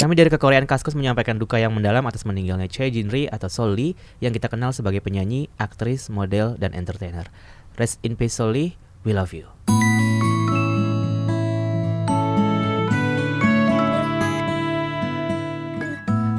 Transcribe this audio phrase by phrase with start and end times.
[0.00, 3.76] Kami dari kekoreaan Kaskus menyampaikan duka yang mendalam atas meninggalnya Choi Jin Ri atau Sol
[3.76, 3.92] Lee
[4.24, 7.28] yang kita kenal sebagai penyanyi, aktris, model, dan entertainer.
[7.76, 9.44] Rest in peace Sol Lee, we love you.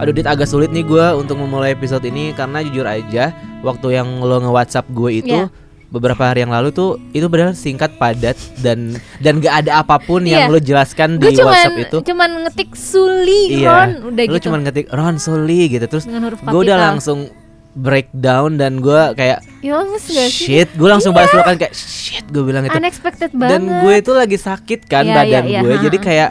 [0.01, 3.29] Aduh Dit agak sulit nih gue untuk memulai episode ini karena jujur aja
[3.61, 5.53] waktu yang lo nge-WhatsApp gue itu Iya.
[5.91, 10.23] Beberapa hari yang lalu tuh itu benar singkat padat dan dan gak ada apa pun
[10.23, 10.49] yang Iya.
[10.49, 11.97] lo jelaskan di cuman WhatsApp itu.
[12.01, 13.67] cuman ngetik Suli Iya.
[13.67, 14.43] Ron udah Lu gitu.
[14.47, 17.27] cuma ngetik Ron Soli gitu terus gue udah langsung
[17.73, 20.27] breakdown dan gue kayak Ya gak sih?
[20.27, 23.51] shit gue langsung balas lo kan kayak shit gue bilang itu Unexpected banget.
[23.53, 26.29] dan gue itu lagi sakit kan Iya, badan iya, iya, gue ha, jadi kayak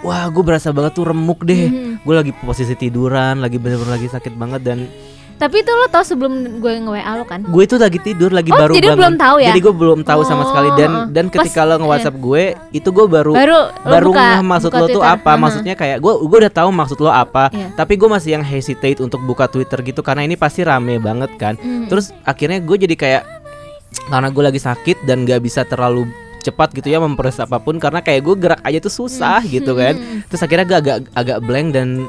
[0.00, 1.92] wah gue berasa banget tuh remuk deh Mhm.
[2.00, 4.78] gue lagi posisi tiduran lagi bener-bener lagi sakit banget dan
[5.34, 7.42] Tapi itu lo tau sebelum gue nge-WA lo kan?
[7.42, 9.46] gue itu lagi tidur lagi Oh, baru jadi bangun belum tahu ya?
[9.48, 12.42] jadi gue belum tahu sama sekali dan Oh, dan pas- ketika lo nge WhatsApp gue
[12.70, 15.40] itu gue baru Baru baru buka- maksud buka lo tuh apa Aha.
[15.40, 17.74] maksudnya kayak gue gue udah tahu maksud lo apa Iya.
[17.74, 21.54] tapi gue masih yang hesitate untuk buka Twitter gitu karena ini pasti rame banget kan
[21.54, 21.86] Mhm.
[21.86, 23.22] terus akhirnya gue jadi kayak
[24.06, 26.06] karena gue lagi sakit dan gak bisa terlalu
[26.40, 29.50] cepat gitu ya memproses apa pun karena kayak gue gerak aja tuh susah Hmm.
[29.50, 32.04] gitu kan terus akhirnya gue agak agak blank dan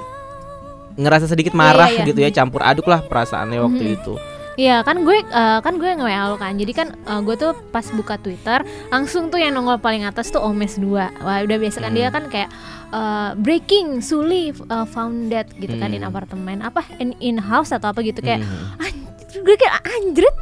[0.95, 2.07] ngerasa sedikit marah iya, iya.
[2.07, 3.97] gitu ya campur aduk lah perasaannya waktu Mhm.
[3.97, 4.15] itu
[4.55, 6.55] Iya kan gue eh, kan gue nge-WA lo kan.
[6.55, 10.39] Jadi kan eh, gue tuh pas buka Twitter langsung tuh yang nongol paling atas tuh
[10.39, 10.87] Omes 2.
[11.19, 11.99] Wah, udah biasa kan Hmm.
[11.99, 12.47] dia kan kayak
[12.87, 16.07] eh, breaking Suli eh, found dead gitu kan in Hmm.
[16.07, 18.79] apartemen apa in, in house atau apa gitu kayak Mhm.
[18.79, 20.35] anjir, gue kayak anjrit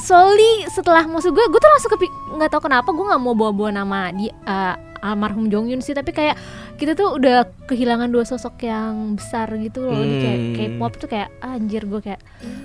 [0.00, 3.70] Soli setelah maksud gue gue tuh langsung kepi nggak tahu kenapa gue nggak mau bawa-bawa
[3.70, 6.38] nama di eh, almarhum Jong Yun sih tapi kayak
[6.78, 10.54] kita tuh udah kehilangan dua sosok yang besar gitu loh Di kayak Hmm.
[10.78, 12.20] K-pop tuh kayak anjir gue kayak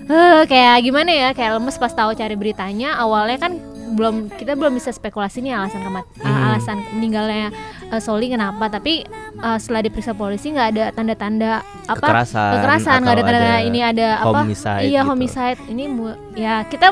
[0.08, 3.54] eh kayak gimana ya kayak lemes pas tahu cari beritanya awalnya kan
[3.88, 6.46] belum kita belum bisa spekulasi nih alasan kemat uh, Hmm.
[6.52, 7.50] alasan meninggalnya
[7.90, 9.08] uh, Soli kenapa tapi
[9.40, 11.52] uh, setelah diperiksa polisi nggak ada tanda-tanda
[11.88, 14.40] apa kekerasan kekerasan nggak ada atau tanda ini ada apa
[14.84, 15.08] iya gitu.
[15.08, 15.84] homicide ini
[16.36, 16.88] ya kita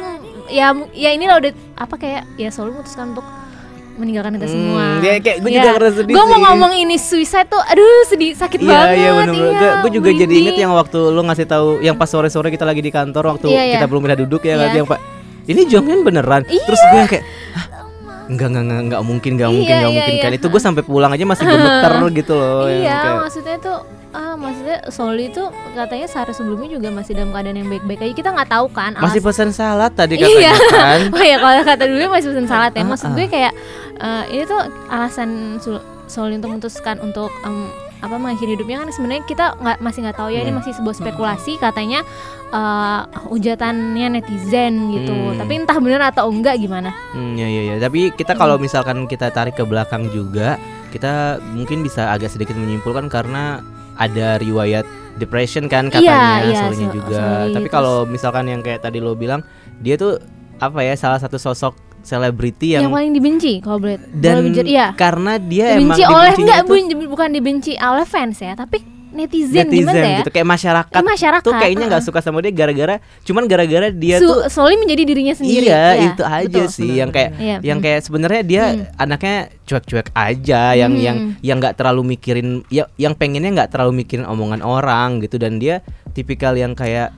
[0.48, 3.28] ya ya ini lah udah apa kayak ya Soli memutuskan untuk
[3.96, 5.58] meninggalkan kita Hmm, semua ya kayak gue Iya.
[5.58, 9.10] juga ngerasa sedih gue mau ngomong ini suicide tuh aduh sedih sakit Iya banget iya
[9.12, 12.64] bener-bener iya, Gue juga jadi inget yang waktu lu ngasih tahu yang pas sore-sore kita
[12.64, 13.74] lagi di kantor waktu Iya, iya.
[13.76, 14.62] kita belum pindah duduk ya Iya.
[14.62, 15.00] kan yang Pak
[15.46, 16.42] ini Jonghyun beneran.
[16.44, 16.64] Iya.
[16.64, 17.66] Terus gue yang kayak "Hah?
[18.26, 20.24] Enggak, enggak, enggak, enggak mungkin, enggak Iya, mungkin, enggak iya, mungkin iya.
[20.24, 23.78] kan Itu gue sampai pulang aja masih gemeter gitu loh iya kayak- maksudnya tuh
[24.12, 28.30] ah maksudnya Soli tuh katanya sehari sebelumnya juga masih dalam keadaan yang baik-baik aja kita
[28.32, 30.26] nggak tahu kan Masih alas- pesan salad tadi Iya.
[30.26, 33.14] katanya kan oh ya kalau kata dulu masih pesan salad ya Ah, maksud ah.
[33.14, 33.54] gue kayak
[33.98, 35.30] eh, ini tuh alasan
[36.06, 40.30] Soli untuk memutuskan untuk em, apa mengakhiri hidupnya kan sebenarnya kita nggak masih nggak tahu
[40.30, 40.60] ya ini Hmm.
[40.60, 42.00] masih sebuah spekulasi katanya
[42.48, 45.38] eh ujatannya netizen gitu Hmm.
[45.38, 47.76] tapi entah benar atau enggak gimana Hmm, ya, ya, ya.
[47.80, 51.14] Tapi kita kalau misalkan kita tarik ke belakang juga, kita
[51.50, 53.60] mungkin bisa agak sedikit menyimpulkan karena
[53.96, 54.84] ada riwayat
[55.16, 57.24] depression kan Iya, katanya iya, Solinya so- juga.
[57.48, 59.42] Tapi terus- kalau misalkan yang kayak tadi lo bilang,
[59.78, 60.20] dia tuh
[60.56, 64.66] apa ya salah satu sosok selebriti yang, yang, paling dibenci kalau boleh dan boleh jujur
[64.66, 66.64] iya karena dia emang dibenci oleh dibencinya enggak
[66.96, 68.78] bu- bukan dibenci oleh fans ya tapi
[69.16, 72.12] netizen, netizen gimana ya gitu kayak masyarakat, Ini masyarakat tuh kayaknya nggak uh-uh.
[72.12, 76.04] suka sama dia gara-gara cuman gara-gara dia Su- tuh Soli menjadi dirinya sendiri Iya, ya,
[76.04, 77.32] itu aja betul, sih benar, yang kayak.
[77.40, 78.84] Iya, yang kayak sebenarnya dia Hmm.
[79.00, 81.00] anaknya cuek-cuek aja yang Hmm.
[81.00, 85.64] yang yang nggak terlalu mikirin ya yang pengennya nggak terlalu mikirin omongan orang gitu dan
[85.64, 85.80] dia
[86.12, 87.16] tipikal yang kayak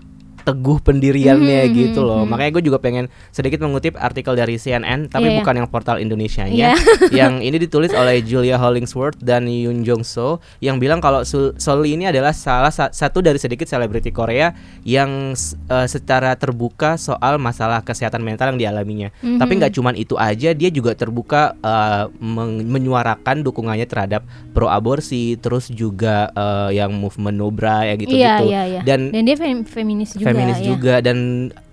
[0.47, 2.21] teguh pendiriannya Hmm, gitu hmm, loh.
[2.23, 2.31] hmm.
[2.31, 5.37] Makanya gue juga pengen sedikit mengutip artikel dari CNN tapi iya.
[5.37, 6.55] bukan yang portal Indonesianya.
[6.55, 6.73] Iya.
[7.19, 12.05] yang ini ditulis oleh Julia Hollingsworth dan Yoon Jong So yang bilang kalau Soli ini
[12.05, 15.35] adalah salah sa- satu dari sedikit selebriti Korea yang
[15.67, 19.09] eh, secara terbuka soal masalah kesehatan mental yang dialaminya.
[19.17, 19.37] Mhm.
[19.37, 25.35] Tapi nggak cuman itu aja, dia juga terbuka eh, men- menyuarakan dukungannya terhadap pro aborsi,
[25.35, 28.15] terus juga eh, yang movement Nobra ya gitu-gitu.
[28.17, 30.63] iya iya iya Dan dan dia fem- feminis juga feminis ya.
[30.63, 31.17] juga dan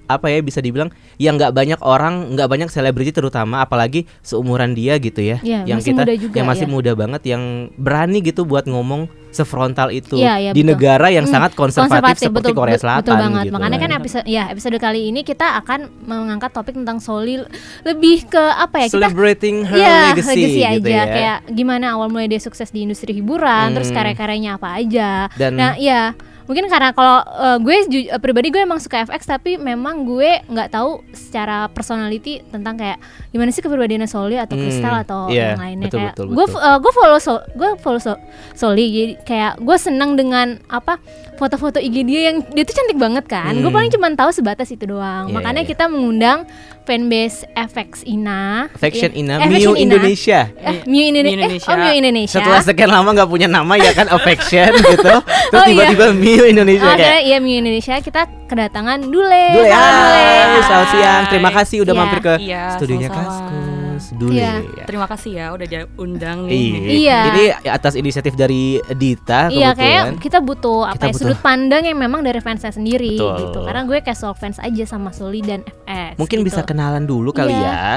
[0.04, 5.00] apa ya bisa dibilang yang nggak banyak orang nggak banyak selebriti terutama apalagi seumuran dia
[5.00, 6.70] gitu ya Iya, yang kita muda juga, yang masih ya.
[6.70, 7.42] muda banget yang
[7.72, 10.76] berani gitu buat ngomong sefrontal itu Iya, iya, di betul.
[10.76, 14.26] negara yang Hmm, sangat konservatif, seperti betul, Korea Selatan betul banget gitu makanya kan episode
[14.28, 17.40] ya episode kali ini kita akan mengangkat topik tentang Soli
[17.82, 21.86] lebih ke apa ya kita celebrating her Iya, legacy, legacy gitu aja ya kayak gimana
[21.90, 23.96] awal mulai dia sukses di industri hiburan, terus Hmm.
[23.96, 25.32] karya-karyanya apa aja.
[25.32, 26.12] Dan- nah, iya,
[26.44, 27.74] mungkin karena kalau eh, gue
[28.04, 33.00] eh, pribadi gue emang suka FX tapi memang gue nggak tahu secara personality tentang kayak
[33.30, 36.46] gimana sih kepribadiannya Soli atau Hmm, Crystal atau iya, yang lainnya betul, kayak betul, gue
[36.46, 36.60] betul.
[36.60, 38.12] eh, gue follow so, gue follow so,
[38.52, 41.00] Soli jadi kayak gue seneng dengan apa
[41.34, 43.74] foto-foto IG dia yang dia tuh cantik banget kan gue Hmm.
[43.74, 45.68] paling cuma tahu sebatas itu doang Iya, makanya iya.
[45.68, 46.44] kita mengundang
[46.84, 49.18] fanbase FX Ina Faction Iya.
[49.18, 49.80] Ina, Eh, Miu Ina.
[49.80, 50.40] Indonesia.
[50.54, 51.68] eh, Miu Indone- Miu eh, Indonesia.
[51.68, 55.00] oh Miu Indonesia Setelah sekian lama nggak punya nama ya kan Affection gitu.
[55.02, 55.88] Terus Oh, iya.
[55.88, 59.44] tiba-tiba Miu Indonesia kayak akhirnya iya Miu Indonesia kita kedatangan Dule.
[59.50, 60.62] Dule, Halo, hai, Dule.
[60.62, 61.22] selamat siang.
[61.26, 62.00] Terima kasih udah Iya.
[62.00, 63.73] mampir ke Iya, studionya sama-sama.
[64.12, 64.34] Dule.
[64.34, 64.52] Iya.
[64.62, 64.84] ya.
[64.84, 66.54] Terima kasih ya udah diundang nih.
[66.54, 66.80] Iya.
[66.94, 67.18] Iya.
[67.28, 69.74] Ini atas inisiatif dari Dita Iya kebetulan.
[69.74, 73.36] kayak kita butuh apa Kita ya butuh- sudut pandang yang memang dari fansnya sendiri Betul.
[73.40, 73.58] gitu.
[73.62, 76.16] Karena gue casual fans aja sama Soli dan FX.
[76.16, 76.48] Mungkin gitu.
[76.48, 77.64] bisa kenalan dulu kali Iya.
[77.64, 77.92] ya.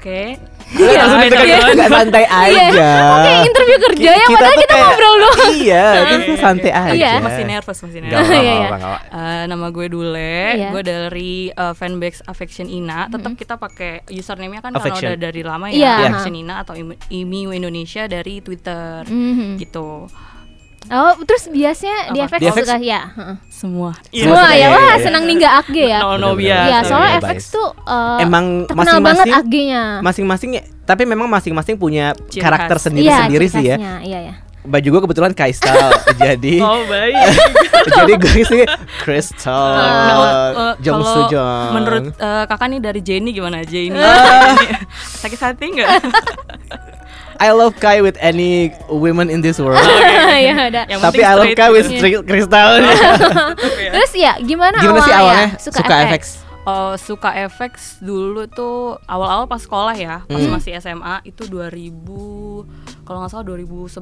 [0.00, 0.22] Oke.
[0.70, 1.74] Iya, langsung kita kan kenalan.
[1.74, 2.38] nggak santai Iya.
[2.70, 2.90] aja.
[3.10, 5.50] Oke, interview kerja ya Kita padahal kita kayak- ngobrol doang.
[5.52, 6.92] Iya, kita Oke, santai aja.
[6.94, 7.12] Iya.
[7.20, 8.16] Masih nervous, masih nervous.
[8.22, 8.68] apa-apa, Iya, iya.
[9.10, 10.68] Eh, nama gue Dule, Iya.
[10.70, 13.10] gue dari uh, fanbase Affection Ina.
[13.10, 15.92] Tetap kita pakai username-nya kan karena udah dari lama ya, Iya.
[16.08, 19.04] Affection Ina atau Imi- Imiu Indonesia dari Twitter.
[19.04, 19.58] Mhm.
[19.58, 20.06] Gitu.
[20.90, 22.34] Oh, terus biasanya di Apa?
[22.34, 22.66] FX FX?
[22.66, 23.00] suka ya.
[23.08, 23.36] heeh.
[23.46, 23.90] Semua.
[24.04, 24.58] Semua suka ya.
[24.58, 24.94] ya, Wah, iya.
[24.98, 25.98] senang nih nggak AG ya.
[26.00, 26.66] No, no, biasa.
[26.66, 27.46] Iya, soalnya Iya, FX bias.
[27.48, 27.68] tuh
[28.18, 29.84] Emang terkenal banget masing-masing AG-nya.
[30.00, 33.76] masing-masing ya, tapi memang masing-masing punya Ciri karakter sendiri-sendiri Iya, sih ya.
[34.00, 34.34] Iya, ya.
[34.60, 35.88] Baju gue kebetulan Kaistal,
[36.20, 37.16] jadi Oh, baik.
[37.96, 38.60] jadi gue sih
[38.98, 40.16] Crystal, Nah,
[40.52, 41.68] uh, Jong Sujong.
[41.72, 43.96] Menurut uh, kakak nih dari Jenny gimana Jenny?
[45.22, 45.88] Sakit hati nggak?
[47.40, 49.80] I love Kai with any women in this world.
[49.80, 50.84] Ya udah.
[50.84, 51.96] Yang Tapi I love Kai with gitu.
[51.96, 52.84] stri- Crystal.
[53.96, 56.12] Terus ya gimana, Gimana sih awalnya Suka, suka FX?
[56.12, 56.22] FX?
[56.70, 60.52] Oh, suka FX dulu tuh awal-awal pas sekolah ya, pas Hmm.
[60.52, 62.62] masih SMA itu 2000
[63.02, 63.98] kalau nggak salah 2011-an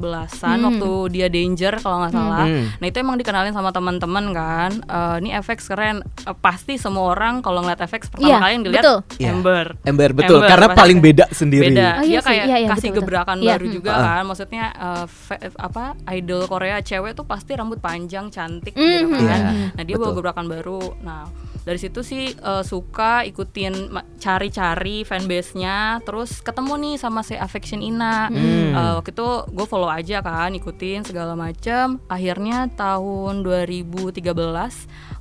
[0.55, 0.67] Hmm.
[0.69, 2.44] waktu dia Danger kalau nggak salah.
[2.44, 2.69] Hmm.
[2.75, 4.70] Nah, itu emang dikenalin sama teman-teman kan.
[4.79, 5.97] Eh, ini FX keren.
[6.05, 8.99] Eh, pasti semua orang kalau ngeliat FX pertama Iya, kali yang dilihat betul.
[9.17, 9.29] Iya.
[9.31, 9.67] Ember.
[9.82, 11.73] Ember betul, Ember, karena paling beda sendiri.
[11.73, 11.88] Beda.
[11.94, 13.00] Oh, iya dia kayak iya, iya, kasih betul, betul.
[13.03, 13.75] gebrakan Iya, baru hmm.
[13.75, 14.03] juga Ah.
[14.05, 14.23] kan.
[14.26, 14.64] Maksudnya
[15.06, 18.85] fe- apa idol Korea cewek tuh pasti rambut panjang, cantik Mhm.
[18.85, 19.25] gitu kan.
[19.25, 19.38] Iya,
[19.73, 20.17] Nah, dia bawa betul.
[20.19, 20.81] gebrakan baru.
[21.00, 21.25] Nah,
[21.65, 28.29] dari situ sih eh, suka ikutin cari-cari fanbase-nya, terus ketemu nih sama si Affection Ina.
[28.29, 28.73] Hmm.
[28.75, 32.03] Eh, waktu itu gue follow aja kan, ikutin segala macam.
[32.11, 34.21] Akhirnya tahun 2013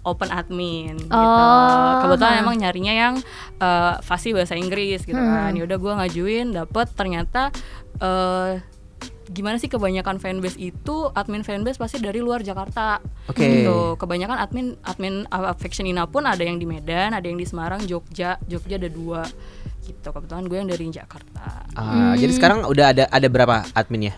[0.07, 1.11] open admin gitu.
[1.11, 2.41] Oh, Kebetulan ha.
[2.41, 3.15] emang nyarinya yang
[3.59, 5.51] eh, fasih bahasa Inggris gitu kan.
[5.51, 5.57] Hmm.
[5.57, 7.51] Ya udah gue ngajuin, dapet ternyata
[7.97, 8.76] eh
[9.27, 13.03] gimana sih kebanyakan fanbase itu admin fanbase pasti dari luar Jakarta.
[13.27, 13.43] Oke.
[13.43, 13.99] Gitu.
[13.99, 18.39] Kebanyakan admin admin Affection Ina pun ada yang di Medan, ada yang di Semarang, Jogja.
[18.47, 19.23] Jogja ada dua.
[19.83, 20.07] Gitu.
[20.07, 21.67] Kebetulan gue yang dari Jakarta.
[21.75, 24.15] Ah, Jadi sekarang udah ada ada berapa adminnya?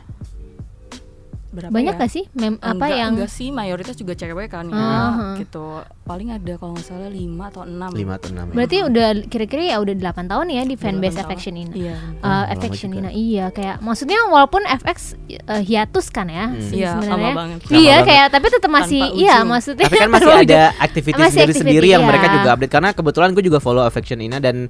[1.49, 1.99] Berapa Banyak ya?
[1.99, 5.33] gak sih mem apa enggak, yang enggak sih mayoritas juga cewek kan ya Ah.
[5.33, 5.65] gitu
[6.03, 8.45] paling ada kalau nggak salah 5 atau 6 Lima atau enam.
[8.45, 8.53] ya?
[8.53, 11.71] Berarti udah kira-kira ya udah 8 tahun ya di fanbase Delapan Affection ini.
[11.75, 12.89] iya Uh, Affection.
[12.91, 16.69] Ina iya kayak maksudnya walaupun FX uh, hiatus kan ya Hmm.
[16.69, 17.33] Iya, sebenarnya.
[17.33, 18.05] Iya banget.
[18.05, 19.49] kayak tapi tetap masih Tanpa iya ujung.
[19.49, 22.35] maksudnya Tapi kan masih ada aktivitas Masih sendiri-sendiri activity, yang mereka iya.
[22.35, 24.69] juga update karena kebetulan gue juga follow Affection Ina dan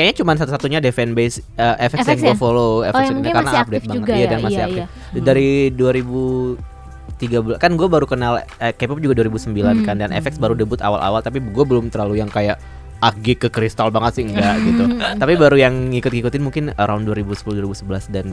[0.00, 2.36] kayaknya cuma satu-satunya deh fanbase uh, FX, yang FX gue ya?
[2.40, 4.82] follow Affection Ina mungkin karena masih update banget juga iya ya, dan masih iya, aktif.
[5.12, 5.20] iya.
[5.20, 9.84] Dari 2013 kan gue baru kenal eh, K-pop juga 2009 Hmm.
[9.84, 12.56] kan dan FX baru debut awal-awal tapi gue belum terlalu yang kayak
[13.00, 14.84] AG ke kristal banget sih enggak gitu.
[15.16, 18.26] Tapi baru yang ngikut-ngikutin mungkin around 2010 2011 dan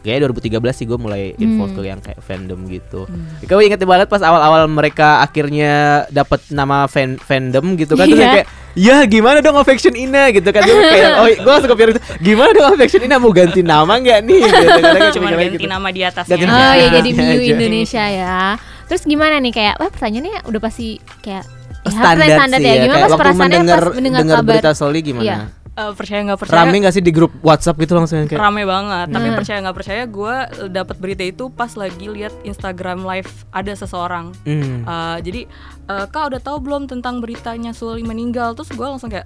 [0.00, 1.78] kayaknya 2013 sih gue mulai involved Hmm.
[1.78, 3.04] ke yang kayak fandom gitu.
[3.44, 5.72] Kau inget banget pas awal-awal mereka akhirnya
[6.08, 8.30] dapat nama fan fandom gitu kan terus Iya.
[8.32, 12.50] kayak ya gimana dong affection Ina gitu kan Gue kayak oh gue langsung kepikiran gimana
[12.52, 15.68] dong affection Ina mau ganti nama nggak nih gitu Karena cuma ganti gitu.
[15.68, 17.08] nama di atasnya Ganti Oh ya jadi.
[17.12, 18.38] Miu Indonesia ya.
[18.84, 20.88] Terus gimana nih kayak wah pertanyaannya udah pasti
[21.20, 21.44] kayak
[21.84, 22.72] ya, standar, standar sih ya.
[22.72, 24.44] ya, Gimana kayak pas waktu mendengar pas mendengar kabar?
[24.46, 25.38] berita Soli gimana Iya.
[25.72, 29.08] Eh, percaya nggak percaya rame nggak sih di grup WhatsApp gitu langsung kayak rame banget
[29.08, 29.36] tapi Nah.
[29.40, 30.34] percaya nggak percaya gue
[30.68, 34.84] dapat berita itu pas lagi lihat Instagram live ada seseorang hmm.
[34.84, 35.40] Eh, jadi
[35.88, 39.24] eh, kak udah tahu belum tentang beritanya Suli meninggal terus gue langsung kayak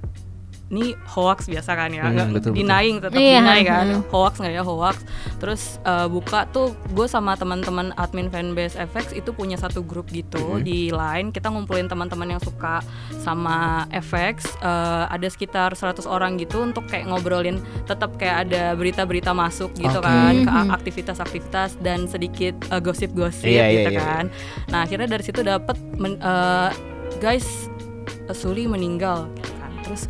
[0.69, 2.53] ini hoax biasa kan ya Hmm, nggak betul, betul.
[2.59, 4.03] denying tetap Iya, deny kan hmm.
[4.09, 4.97] hoax nggak ya hoax
[5.37, 10.59] terus eh, buka tuh gue sama teman-teman admin fanbase FX itu punya satu grup gitu
[10.59, 10.63] Mhm.
[10.63, 12.83] di line kita ngumpulin teman-teman yang suka
[13.17, 13.57] sama
[13.91, 19.71] FX eh, ada sekitar 100 orang gitu untuk kayak ngobrolin tetap kayak ada berita-berita masuk
[19.73, 20.05] gitu Oke.
[20.05, 20.71] kan ke Mhm.
[20.73, 24.01] aktivitas-aktivitas dan sedikit eh, gosip-gosip Iya, iya, gitu iya.
[24.01, 24.25] kan
[24.67, 26.71] nah akhirnya dari situ dapat men- eh,
[27.17, 27.71] guys
[28.29, 30.03] Suli meninggal gitu kan terus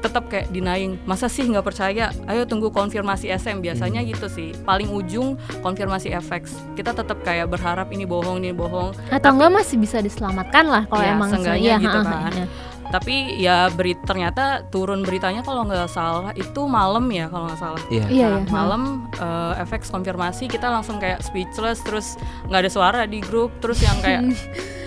[0.00, 4.08] tetap kayak denying masa sih nggak percaya ayo tunggu konfirmasi SM biasanya Hmm.
[4.08, 9.30] gitu sih paling ujung konfirmasi FX kita tetap kayak berharap ini bohong ini bohong Atau
[9.30, 12.32] enggak masih bisa diselamatkan lah kalau Iya, emang seenggaknya gitu ha, ha, kan.
[12.34, 12.46] iya.
[12.88, 17.78] tapi ya beri ternyata turun beritanya kalau nggak salah itu malam ya kalau nggak salah
[17.86, 18.04] Iya.
[18.08, 18.50] Iya, Nah, iya.
[18.50, 18.82] malam
[19.14, 23.94] eh, FX konfirmasi kita langsung kayak speechless terus nggak ada suara di grup terus yang
[24.00, 24.26] kayak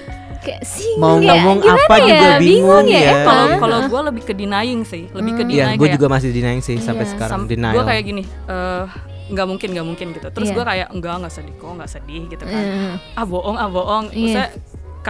[0.44, 2.04] Kayak sih Mau kayak ngomong apa ya?
[2.06, 3.02] juga bingung ya.
[3.18, 3.24] emang.
[3.24, 5.50] kalau kalau gue lebih ke denying sih lebih ke Hmm.
[5.50, 7.74] Iya, denying gue kayak juga masih denying sih sampai Iya, sekarang sam- denial.
[7.74, 8.84] gue kayak gini eh,
[9.26, 10.56] nggak mungkin nggak mungkin gitu terus Iya.
[10.56, 14.06] gue kayak enggak nggak sedih kok nggak sedih gitu kan Eh, ah bohong ah bohong.
[14.10, 14.54] Maksudnya, ka-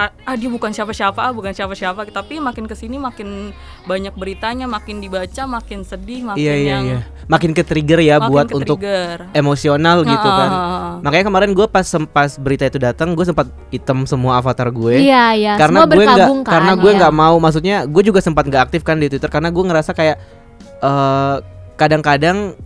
[0.01, 3.53] ah dia bukan siapa-siapa ah bukan siapa-siapa tapi makin ke sini makin
[3.85, 6.99] banyak beritanya makin dibaca makin sedih makin Iya iya yang iya.
[7.23, 8.83] Makin ke trigger ya makin buat untuk
[9.31, 10.49] emosional gitu Ah, kan.
[11.07, 15.07] Makanya kemarin gue pas pas berita itu datang, gue sempat item semua avatar gue.
[15.07, 15.53] Iya iya.
[15.55, 16.99] karena Semua gue nggak kan, karena gue iya.
[16.99, 20.17] nggak mau maksudnya gue juga sempat nggak aktif kan di Twitter karena gue ngerasa kayak
[20.83, 21.37] eh
[21.79, 22.59] kadang-kadang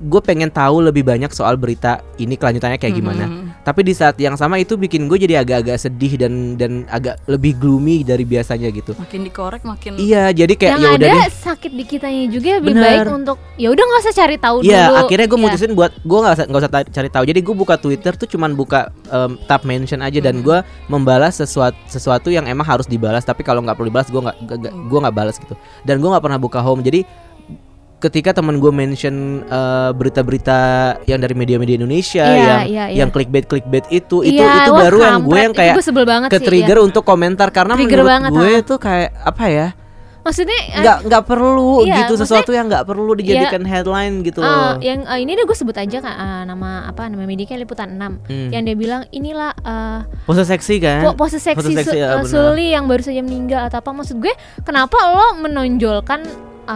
[0.00, 3.26] gue pengen tahu lebih banyak soal berita ini kelanjutannya kayak gimana.
[3.26, 3.66] Mhm.
[3.66, 7.54] Tapi di saat yang sama itu bikin gue jadi agak-agak sedih dan dan agak lebih
[7.54, 8.94] gloomy dari biasanya gitu.
[8.94, 11.34] makin dikorek makin Iya, jadi kayak yang ya udah ada deh.
[11.34, 12.84] sakit di kitanya juga lebih Bener.
[13.02, 14.96] baik untuk ya udah nggak usah cari tahu Iya, dulu.
[15.02, 15.44] akhirnya gue Iya.
[15.44, 17.24] mutusin buat gue nggak usah nggak usah cari tahu.
[17.26, 20.44] Jadi gue buka Twitter tuh cuman buka em, tab mention aja dan Mhm.
[20.46, 23.26] gue membalas sesuatu sesuatu yang emang harus dibalas.
[23.26, 24.36] Tapi kalau nggak perlu dibalas gue nggak
[24.86, 25.58] gue nggak balas gitu.
[25.82, 26.80] Dan gue nggak pernah buka home.
[26.80, 27.02] Jadi
[27.98, 30.58] ketika teman gue mention eh, berita-berita
[31.04, 32.96] yang dari media-media Indonesia Iya, yang iya, iya.
[32.96, 36.04] yang clickbait clickbait itu itu Iya, itu baru yang gue yang Itu kayak gue sebel
[36.04, 38.62] banget ke sih, trigger untuk komentar karena Trigger menurut banget, gue ha.
[38.64, 39.68] tuh kayak apa ya
[40.18, 44.44] Maksudnya eh, nggak nggak perlu iya, gitu sesuatu yang nggak perlu dijadikan headline gitu eh,
[44.44, 44.76] loh.
[44.78, 48.28] yang eh, ini deh gue sebut aja kan eh, nama apa nama mediknya liputan 6
[48.28, 48.48] Hmm.
[48.48, 51.00] yang dia bilang inilah eh, Pose seksi kan?
[51.02, 52.28] po- pose seksi, Pose seksi, Su- ya, eh, benar.
[52.28, 56.20] Suli yang baru saja meninggal atau apa maksud gue kenapa lo menonjolkan
[56.68, 56.74] eh,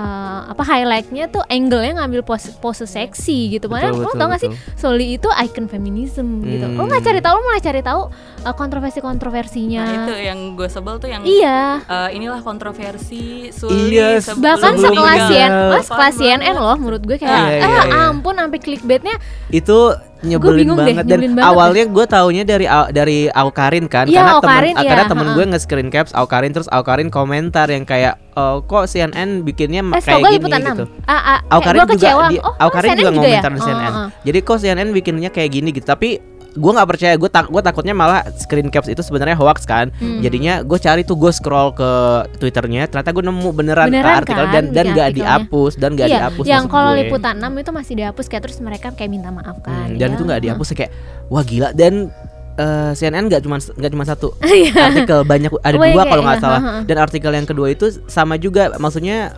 [0.48, 4.50] apa highlightnya tuh angle-nya ngambil pose, pose seksi gitu Betul, lo tau gak sih.
[4.74, 6.88] Soli itu icon feminism gitu lo Hmm.
[6.88, 8.02] nggak cari tahu lo malah cari tahu
[8.40, 14.18] eh, kontroversi-kontroversinya nah itu yang gue sebel tuh yang iya eh, inilah kontroversi Suli Iya,
[14.34, 15.20] bahkan sekelas.
[15.28, 15.50] CNN,
[15.82, 18.08] sekelas CNN loh menurut gue kayak Iya, iya, ah iya.
[18.08, 19.16] ampun sampai clickbaitnya
[19.50, 19.78] itu
[20.22, 24.18] nyebelin bingung deh, banget nyebelin dan banget awalnya gue taunya dari dari Aukarin kan Iya,
[24.18, 27.82] karena temen Aukarin, ah, iya, karena temen gue nge-screen caps Aukarin terus Aukarin komentar yang
[27.82, 30.84] kayak "Eh, kok CNN bikinnya eh kayak gini gitu.
[30.88, 33.40] 6 ah, ah, Aukarin juga di, oh Aukarin CNN juga ya?
[33.42, 33.92] ngomentar di Oh, CNN.
[33.92, 34.08] oh.
[34.22, 36.08] Jadi kok CNN bikinnya kayak gini gitu tapi
[36.52, 40.20] gue nggak percaya gue tak gue takutnya malah screen caps itu sebenarnya hoax kan Hmm.
[40.20, 41.90] jadinya gue cari tuh gue scroll ke
[42.36, 46.06] twitternya ternyata gue nemu beneran, Beneran artikel kan, dan dan di nggak dihapus dan nggak
[46.06, 49.56] iya, dihapus yang kalau liputan 6 itu masih dihapus kayak terus mereka kayak minta maaf
[49.60, 50.14] kan Hmm, dan ya.
[50.14, 50.92] itu nggak dihapus kayak
[51.26, 52.12] wah gila dan
[52.54, 54.92] eh, CNN nggak cuma nggak cuma satu Iya.
[54.92, 58.36] artikel banyak ada Banyak dua kalau nggak iya, salah dan artikel yang kedua itu sama
[58.36, 59.32] juga maksudnya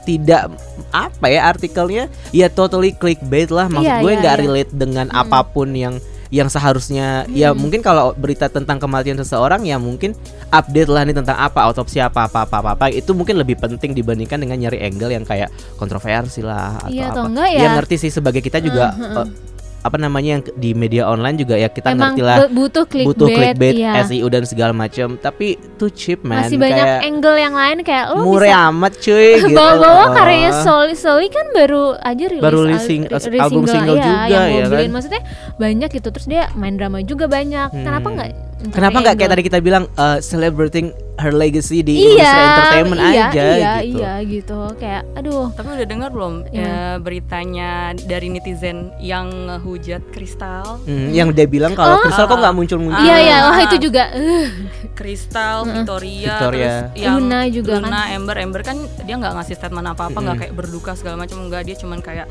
[0.00, 0.48] tidak
[0.90, 4.40] apa ya artikelnya ya totally clickbait lah maksud Iya, gue iya, nggak iya.
[4.40, 5.20] relate dengan Hmm.
[5.20, 5.98] apa pun yang
[6.30, 7.58] yang seharusnya ya Hmm.
[7.58, 10.14] mungkin kalau berita tentang kematian seseorang ya mungkin
[10.48, 12.84] update lah nih tentang apa autopsi apa apa apa apa, apa.
[12.88, 17.12] itu mungkin lebih penting dibandingkan dengan nyari angle yang kayak kontroversi lah atau Iya, apa
[17.12, 17.70] atau enggak ya ya.
[17.74, 19.26] ngerti sih sebagai kita juga hmm, eh,
[19.80, 23.08] apa namanya yang di media online juga ya kita emang ngerti lah bu- butuh clickbait,
[23.08, 24.04] butuh clickbait iya.
[24.04, 28.12] SEO dan segala macam tapi too cheap man masih banyak kayak angle yang lain kayak
[28.12, 30.12] lo murah bisa amat cuy gitu bawa-bawa loh.
[30.12, 33.96] karyanya Soli Soli kan baru aja rilis Baru al- releasing, ri- as- rilis album single
[33.96, 34.88] iya, juga, yang ya kan?
[34.90, 35.22] maksudnya
[35.56, 38.18] banyak gitu terus dia main drama juga banyak kenapa Hmm.
[38.68, 43.08] Kenapa nggak kayak tadi kita bilang uh, celebrating her legacy di iya, industri entertainment iya,
[43.28, 48.88] aja iya, gitu iya gitu kayak aduh Tapi udah dengar belum ya, beritanya dari netizen
[48.96, 50.80] yang ngehujat Kristal?
[50.82, 52.02] Hmm, yang dia bilang kalau Oh.
[52.02, 53.20] Crystal kok nggak muncul muncul iya Ah.
[53.20, 54.48] iya wah itu juga eh,
[54.94, 55.64] Kristal.
[55.66, 56.72] Victoria, Victoria.
[56.88, 58.12] terus yang Luna juga Luna, kan.
[58.12, 60.42] Ember, Ember kan dia nggak ngasih statement apa-apa, nggak Mm-mm.
[60.46, 62.26] kayak berduka segala macam enggak, dia cuman kayak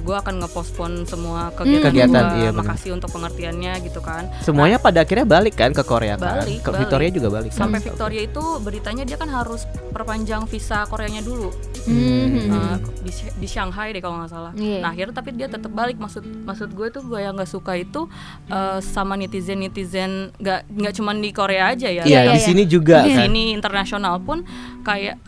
[0.00, 4.26] gue akan ngepospon semua kegiatan, Kegiatan, gua, iya makasih untuk pengertiannya gitu kan.
[4.40, 6.80] semuanya pada akhirnya balik kan ke Korea kan Balik, ke balik.
[6.80, 7.60] Victoria juga balik kan?
[7.68, 11.52] Sampai Victoria itu beritanya dia kan harus perpanjang visa Koreanya dulu
[11.84, 14.52] hmm, uh, di, di Shanghai deh kalau nggak salah.
[14.56, 14.80] Iya.
[14.80, 18.08] Nah akhirnya tapi dia tetap balik maksud maksud gue tuh gue yang nggak suka itu
[18.48, 22.02] uh, sama netizen netizen nggak nggak cuman di Korea aja ya.
[22.08, 22.46] iya iya, di iya.
[22.48, 24.42] sini juga di kan sini internasional pun
[24.82, 25.20] kayak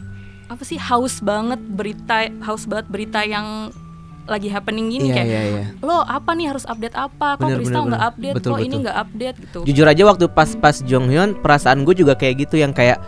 [0.52, 3.72] apa sih haus banget berita haus banget berita yang
[4.22, 5.64] lagi happening gini iya kayak iya iya.
[5.80, 7.34] Lo apa nih harus update apa?
[7.34, 8.34] Kok Bener, Kristal bener, nggak update?
[8.38, 8.82] Betul, kok ini betul.
[8.82, 9.36] nggak update?
[9.40, 9.58] gitu.
[9.66, 13.02] Jujur aja waktu pas pas Jong Hyun perasaan gue juga kayak gitu yang kayak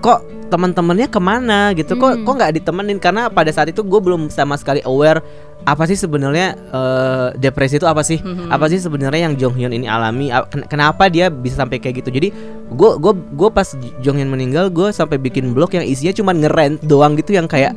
[0.00, 1.72] kok teman-temannya ke mana?
[1.72, 1.94] gitu.
[1.94, 2.24] Kok Hmm.
[2.24, 2.98] kok nggak ditemenin?
[2.98, 5.20] Karena pada saat itu gue belum sama sekali aware
[5.62, 8.18] apa sih sebenarnya eh, depresi itu apa sih?
[8.18, 8.50] Mhm.
[8.50, 10.32] apa sih sebenarnya yang Jong Hyun ini alami?
[10.66, 12.10] Kenapa dia bisa sampai kayak gitu?
[12.10, 12.28] Jadi
[12.68, 13.68] gue gue gue pas
[14.00, 17.76] Jong Hyun meninggal gue sampai bikin blog yang isinya cuma ngerent doang gitu yang kayak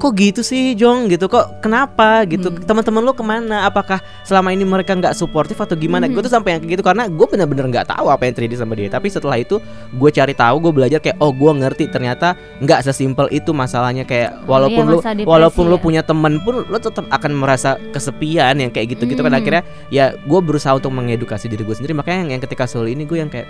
[0.00, 1.12] kok gitu sih Jong?
[1.12, 1.28] Gitu.
[1.28, 2.24] Kok kenapa?
[2.24, 2.48] Gitu.
[2.48, 2.64] Hmm.
[2.64, 3.68] teman-teman lu ke mana?
[3.68, 6.08] Apakah selama ini mereka nggak suportif atau gimana?
[6.08, 6.16] Mhm.
[6.16, 8.72] gue tuh sampai yang kayak gitu karena gue bener-bener nggak tahu apa yang terjadi sama
[8.72, 8.88] dia.
[8.88, 9.60] Tapi setelah itu
[9.92, 11.84] gue cari tahu gue belajar kayak oh gue ngerti.
[11.92, 15.76] Ternyata nggak sesimpel itu masalah kayak walaupun iya, lu masa depresi walaupun ya.
[15.76, 19.36] punya temen pun lu tetap akan merasa kesepian yang kayak gitu-gitu kan.
[19.36, 19.40] Mhm.
[19.44, 21.92] akhirnya ya gue berusaha untuk mengedukasi diri gue sendiri.
[21.92, 23.44] Makanya yang, yang ketika soal ini gue yang kayak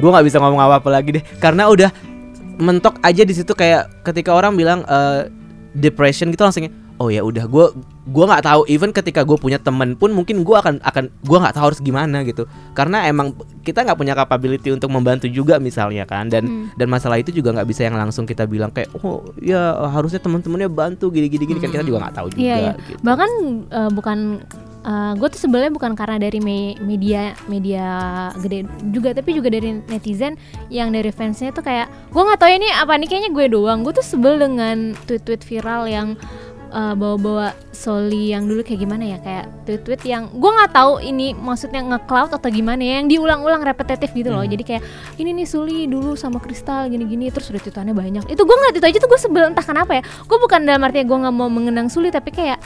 [0.00, 1.24] gue nggak bisa ngomong apa-apa lagi deh.
[1.36, 1.92] Karena udah
[2.60, 5.32] mentok aja di situ kayak ketika orang bilang eh,
[5.72, 7.66] depression gitu langsungnya oh ya udah gue
[8.06, 11.54] gua nggak tahu even ketika gue punya temen pun mungkin gue akan akan gue nggak
[11.56, 16.28] tahu harus gimana gitu karena emang kita nggak punya capability untuk membantu juga misalnya kan
[16.28, 16.66] dan Hmm.
[16.74, 19.58] dan masalah itu juga nggak bisa yang langsung kita bilang kayak oh ya
[19.88, 22.72] harusnya teman-temannya bantu gini gini gini kan kita juga nggak tahu juga Iya, iya.
[22.76, 23.00] gitu.
[23.00, 23.30] bahkan
[23.70, 24.18] eh, bukan
[24.88, 27.86] gue tuh sebenarnya bukan karena dari me- media media
[28.40, 30.40] gede juga tapi juga dari netizen
[30.72, 33.84] yang dari fansnya tuh kayak gue nggak tahu ini apa nih kayaknya gue doang.
[33.84, 36.08] Gue tuh sebel dengan tweet-tweet viral yang
[36.72, 41.32] eh, bawa-bawa Soli yang dulu kayak gimana ya kayak tweet-tweet yang gue nggak tahu ini
[41.32, 44.44] maksudnya nge-cloud atau gimana ya yang diulang-ulang repetitif gitu loh.
[44.44, 44.52] Hmm.
[44.52, 44.82] jadi kayak
[45.16, 48.24] ini nih Suli dulu sama Kristal gini-gini terus udah tweetannya banyak.
[48.32, 50.02] Itu gue ngeliat itu aja tuh gue sebel entah kenapa ya.
[50.24, 52.60] Gue bukan dalam artinya gue nggak mau mengenang Suli tapi kayak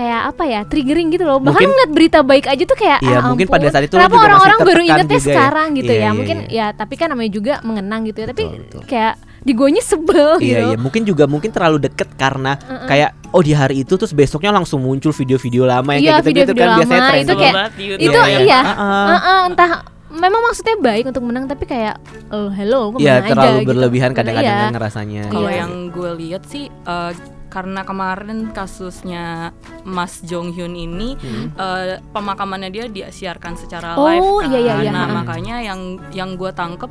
[0.00, 3.18] kayak apa ya triggering gitu loh bahkan Mungkin- ngeliat berita baik aja tuh kayak Iya,
[3.18, 3.54] ah, mungkin ampun.
[3.54, 5.26] pada saat itu kenapa juga masih orang-orang baru ingetnya juga ya?
[5.28, 6.66] sekarang gitu Iya, ya iya, mungkin iya.
[6.66, 8.82] ya tapi kan namanya juga mengenang gitu ya tapi Betul, betul.
[8.86, 12.84] kayak di guanya sebel Iya gitu iya mungkin juga mungkin terlalu deket karena Mm-mm.
[12.86, 16.40] kayak oh di hari itu terus besoknya langsung muncul video-video lama yang Iya, kayak gitu-gitu
[16.50, 17.24] video-video kan biasanya lama, trending.
[17.24, 17.56] itu kayak-
[18.00, 18.38] itu ya.
[18.38, 19.06] iya Heeh.
[19.10, 19.70] Heeh, entah
[20.10, 21.94] memang maksudnya baik untuk menang tapi kayak
[22.28, 23.68] oh, hello gue Iya menang aja terlalu gitu.
[23.70, 24.62] berlebihan kadang-kadang Iya.
[24.62, 25.22] kan ngerasanya.
[25.28, 25.58] Kalau Iya.
[25.58, 27.12] yang gue lihat sih eh,
[27.50, 29.50] karena kemarin kasusnya
[29.82, 31.50] Mas Jong Hyun ini Hmm.
[31.52, 34.48] eh, pemakamannya dia disiarkan secara Oh, live kan.
[34.48, 34.90] iya, iya, iya.
[34.90, 35.16] Nah, Ha-ha.
[35.16, 35.80] makanya yang
[36.10, 36.88] yang gue tangkep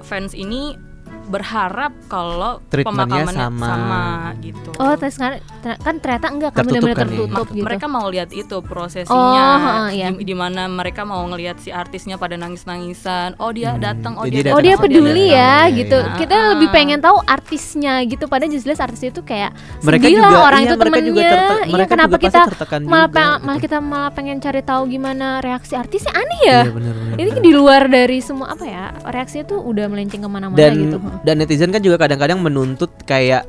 [0.00, 0.78] fans ini
[1.26, 3.66] berharap kalau pemakamannya sama.
[3.66, 4.02] sama
[4.40, 4.70] gitu.
[4.76, 5.42] oh terus kan
[5.76, 7.10] kan ternyata enggak kan Tertutup benar-benar kan ya?
[7.10, 10.08] tertutup Mak- gitu mereka mau lihat itu prosesinya Oh, iya.
[10.10, 14.46] di, mana mereka mau ngelihat si artisnya pada nangis-nangisan oh dia Hmm, datang oh dia
[14.48, 15.36] Oh dia peduli datang.
[15.36, 15.98] ya Iya, gitu.
[15.98, 16.14] iya.
[16.16, 16.46] Kita Ah.
[16.54, 18.24] lebih pengen tahu artisnya gitu.
[18.26, 21.34] Padahal jelas artis itu kayak Mereka sedih juga lah orang iya, itu mereka juga temennya.
[21.58, 23.44] Iya mereka kenapa juga kita malah juga, gitu.
[23.44, 26.60] malah kita malah pengen cari tahu gimana reaksi artisnya aneh ya.
[26.62, 26.62] Iya.
[27.16, 30.98] Ini di luar dari semua apa ya reaksinya tuh udah melenceng ke mana-mana dan gitu.
[31.22, 33.48] Dan netizen kan juga kadang-kadang menuntut kayak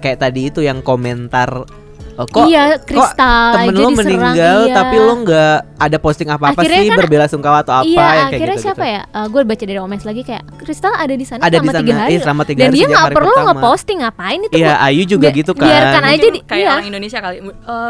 [0.00, 1.64] kayak tadi itu yang komentar
[2.14, 4.74] oh, kok iya kristal temen aja lo meninggal iya.
[4.74, 8.06] tapi lo nggak ada posting apa-apa Akhirnya sih kan- berbela sungkawa atau apa iya yang
[8.06, 11.40] kayak akhirnya gitu, siapa ya gue baca dari Omes lagi kayak kristal ada di sana
[11.40, 13.32] ada di selama sana tiga hari iya, selama tiga dan hari dia sejak nggak perlu
[13.44, 14.86] ngeposting ngapain itu iya kok.
[14.86, 16.70] Ayu juga gitu kan biarkan aja di kayak iya.
[16.72, 17.36] orang Indonesia kali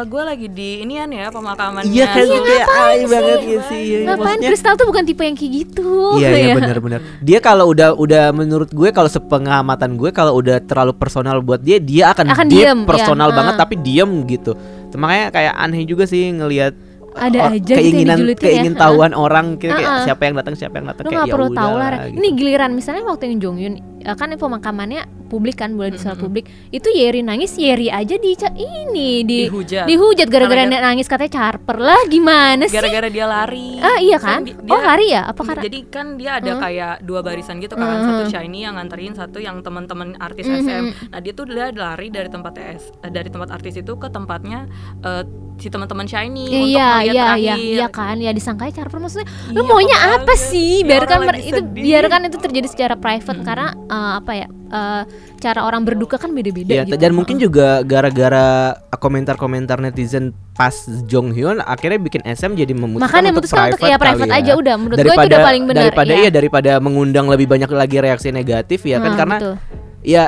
[0.05, 3.51] gue lagi di inian ya pemakamannya iya kan si- kayak Ayu banget sih?
[3.51, 6.55] ya sih iya, iya, ngapain kristal tuh bukan tipe yang kayak gitu Iya iya ya.
[6.55, 7.01] benar-benar.
[7.21, 11.77] Dia kalau udah udah menurut gue kalau sepengamatan gue kalau udah terlalu personal buat dia
[11.77, 13.37] dia akan, Akan diem, personal iya.
[13.37, 14.55] banget tapi diem gitu.
[14.95, 16.79] Makanya kayak aneh juga sih ngelihat
[17.15, 18.47] Ada oh, aja gitu keinginan dijulitin ya.
[18.59, 20.03] keingin tahuan orang kayak Ah, ah.
[20.03, 22.19] siapa yang datang siapa yang datang lu kayak nggak ya perlu tahu lah gitu.
[22.19, 26.21] ini giliran misalnya waktu yang Jongyun eh, kan pemakamannya publik kan boleh di Mm-mm.
[26.21, 26.45] publik.
[26.69, 29.85] Itu Yeri nangis Yeri aja di ini di dihujat.
[29.85, 32.77] dihujat gara-gara Gara-gara- nangis katanya charper lah gimana sih?
[32.77, 33.81] Gara-gara dia lari.
[33.81, 35.27] Ah iya kan Dia- oh lari ya?
[35.27, 36.63] Apa karena jadi kan dia ada Hmm.
[36.63, 37.83] kayak dua barisan gitu kan.
[37.87, 38.07] Hmm.
[38.07, 40.59] satu shiny yang nganterin satu yang teman-teman artis Mhm.
[40.61, 44.09] SM nah dia tuh dia lari dari tempat TS eh, dari tempat artis itu ke
[44.09, 44.69] tempatnya
[45.01, 45.23] eh,
[45.55, 47.39] si teman-teman shiny untuk iya ngeliat iya terakhir.
[47.41, 48.17] Iya iya kan?
[48.19, 48.99] Ya disangkanya charper.
[48.99, 50.83] Maksudnya Iya, lu maunya apa sih?
[50.83, 51.83] Biarkan itu sedih.
[51.85, 55.03] biarkan itu terjadi secara private karena eh, apa ya eh,
[55.39, 60.75] cara orang berduka kan beda-beda Iya, gitu dan mungkin juga gara-gara komentar-komentar netizen pas
[61.07, 64.39] Jong Hyun akhirnya bikin SM jadi memutuskan makanya untuk memutuskan untuk private ya private kali
[64.41, 64.75] aja udah.
[64.75, 66.19] Menurut gue itu daripada udah paling benar daripada ya.
[66.19, 69.13] iya daripada mengundang lebih banyak lagi reaksi negatif ya kan?
[69.13, 69.55] Nah, karena betul.
[70.03, 70.25] ya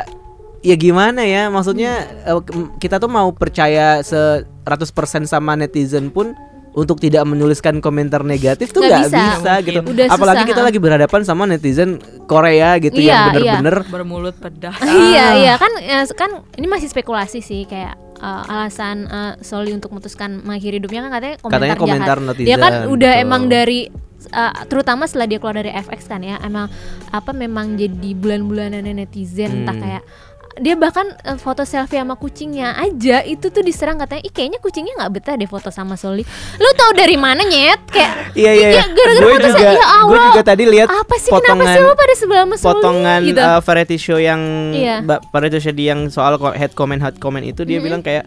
[0.61, 1.49] ya gimana ya?
[1.49, 4.45] Maksudnya eh, ke- kita tuh mau percaya 100%
[5.25, 6.37] sama netizen pun
[6.77, 9.25] untuk tidak menuliskan komentar negatif tuh Nggak bisa.
[9.41, 9.81] bisa, gitu.
[9.81, 10.67] Udah apalagi susah, kita ha.
[10.69, 11.97] lagi berhadapan sama netizen
[12.29, 13.27] Korea gitu Iya, yang iya.
[13.33, 14.77] bener-bener bermulut pedas
[15.09, 19.89] iya iya kan ya, kan ini masih spekulasi sih kayak uh, alasan uh, Soli untuk
[19.89, 22.29] memutuskan mengakhiri hidupnya kan katanya komentar katanya komentar jahat.
[22.29, 23.25] netizen Dia kan udah betul.
[23.25, 23.81] emang dari
[24.33, 26.69] uh, terutama setelah dia keluar dari FX kan ya emang
[27.09, 29.81] apa memang jadi bulan-bulanan netizen entah Hmm.
[29.81, 30.03] kayak
[30.57, 34.97] dia bahkan uh, foto selfie sama kucingnya aja itu tuh diserang katanya ih kayaknya kucingnya
[34.97, 36.25] nggak betah deh foto sama Soli
[36.57, 38.69] lu tau dari mana nyet kayak Iya iya.
[38.71, 40.25] Iya, gara-gara Gue foto juga, ya gue Allah.
[40.27, 43.41] juga tadi lihat apa sih kenapa potongan sih lu pada sebelah sama Soli potongan gitu
[43.41, 44.41] uh, variety show yang
[44.73, 44.97] Iya.
[45.29, 47.85] variety show yang soal head comment head comment itu dia Mm-mm.
[47.85, 48.25] bilang kayak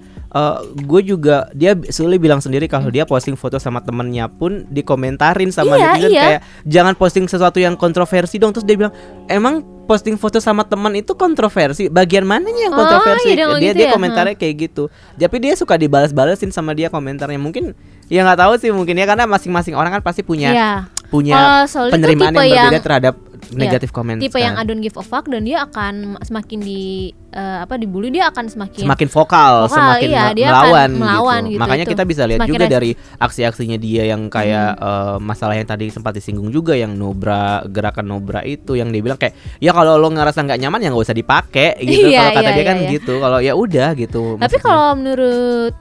[0.77, 5.73] gue juga dia Suli bilang sendiri kalau dia posting foto sama temennya pun dikomentarin sama
[5.73, 6.21] Iya, netizen iya.
[6.21, 8.93] kayak jangan posting sesuatu yang kontroversi dong terus dia bilang
[9.25, 11.89] emang posting foto sama teman itu kontroversi.
[11.89, 13.33] Bagian mananya yang Oh, kontroversi?
[13.33, 13.93] iya, dia gitu dia ya?
[13.97, 14.83] komentarnya kayak gitu.
[15.17, 17.41] Tapi dia suka dibalas-balasin sama dia komentarnya.
[17.41, 17.73] Mungkin
[18.05, 20.71] ya nggak tahu sih mungkin ya karena masing-masing orang kan pasti punya Iya.
[21.09, 23.13] punya tuh penerimaan yang berbeda yang- terhadap
[23.55, 24.21] negatif komen.
[24.21, 24.65] tipe yang kan.
[24.65, 28.49] I don't give a fuck dan dia akan semakin di eh, apa dibully dia akan
[28.49, 31.51] semakin semakin vokal, Vokal, semakin iya, dia akan melawan, melawan gitu.
[31.55, 31.91] gitu, Makanya itu.
[31.93, 36.13] kita bisa lihat Semakin juga dari aksi-aksinya dia yang kayak eh, masalah yang tadi sempat
[36.17, 40.45] disinggung juga yang Nobra gerakan Nobra itu yang dia bilang kayak ya kalau lo ngerasa
[40.45, 42.07] nggak nyaman ya nggak usah dipakai gitu.
[42.09, 42.93] Iya, kalau kata iya, dia kan iya, iya.
[42.97, 43.13] gitu.
[43.19, 44.23] Kalau ya udah gitu.
[44.37, 45.73] Tapi kalau menurut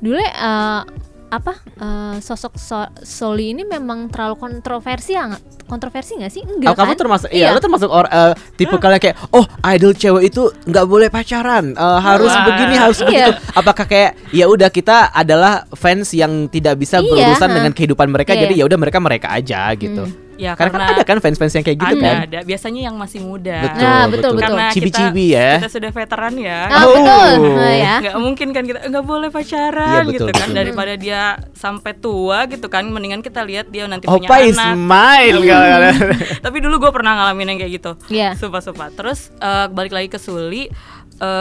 [0.00, 0.80] dulu eh,
[1.26, 5.42] apa eh, sosok So- Soli ini memang terlalu kontroversi ya nggak?
[5.66, 6.40] kontroversi nggak sih?
[6.40, 6.96] Oh, Enggak kamu kan?
[6.96, 7.54] termasuk iya, Iya.
[7.54, 11.98] lo termasuk or eh, tipe kalian kayak oh idol cewek itu nggak boleh pacaran eh,
[12.00, 12.46] harus Wah.
[12.46, 13.04] begini harus Iya.
[13.04, 17.54] begitu apakah kayak ya udah kita adalah fans yang tidak bisa Iya, berurusan ha.
[17.54, 18.60] dengan kehidupan mereka Iya, jadi iya.
[18.62, 20.06] ya udah mereka mereka aja gitu
[20.36, 22.38] Ya karena, kan karena ada kan fans-fans yang kayak gitu ada, kan ada.
[22.42, 23.56] Biasanya yang masih muda.
[23.62, 24.42] betul Nah, betul, betul.
[24.44, 26.60] Karena cibi-cibi kita, ya kita sudah veteran ya.
[26.66, 26.92] Ah, Oh.
[26.92, 27.32] betul.
[27.56, 27.94] Nah, ya.
[27.98, 30.56] nggak mungkin kan kita nggak boleh pacaran Iya, betul, gitu kan betul.
[30.56, 31.20] daripada dia
[31.52, 35.78] sampai tua gitu kan mendingan kita lihat dia nanti punya Opa anak Ismail kalau
[36.44, 38.36] tapi dulu gue pernah ngalamin yang kayak gitu Iya.
[38.36, 40.68] sumpah sumpah terus eh, balik lagi ke Suli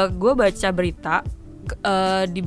[0.09, 1.15] gue baca berita
[1.65, 2.41] ke- eh, di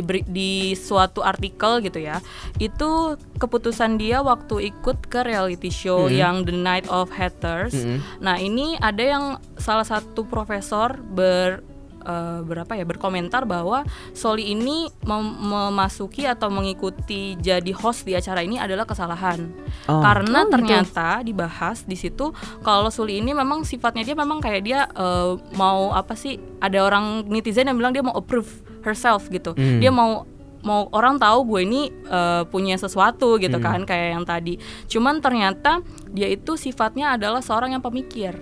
[0.00, 2.20] beri- di suatu artikel gitu ya
[2.56, 2.90] itu
[3.36, 6.14] keputusan dia waktu ikut ke reality show Hmm.
[6.14, 7.98] yang The Night of Haters Mm-mm.
[8.18, 9.24] nah ini ada yang
[9.56, 11.64] salah satu profesor ber
[12.00, 13.82] eh, berapa ya berkomentar bahwa
[14.12, 19.50] Soli ini mem- memasuki atau mengikuti jadi host di acara ini adalah kesalahan
[19.84, 19.98] Oh.
[19.98, 20.52] karena Oh, gitu.
[20.54, 22.30] ternyata dibahas di situ
[22.60, 27.24] kalau Suli ini memang sifatnya dia memang kayak dia eh, mau apa sih ada orang
[27.24, 28.48] netizen yang bilang dia mau approve
[28.80, 29.78] herself gitu Hmm.
[29.78, 30.24] dia mau
[30.58, 33.64] mau orang tahu gue ini eh, punya sesuatu gitu Hmm.
[33.64, 38.34] kan kayak yang tadi cuman ternyata dia itu sifatnya adalah seorang yang pemikir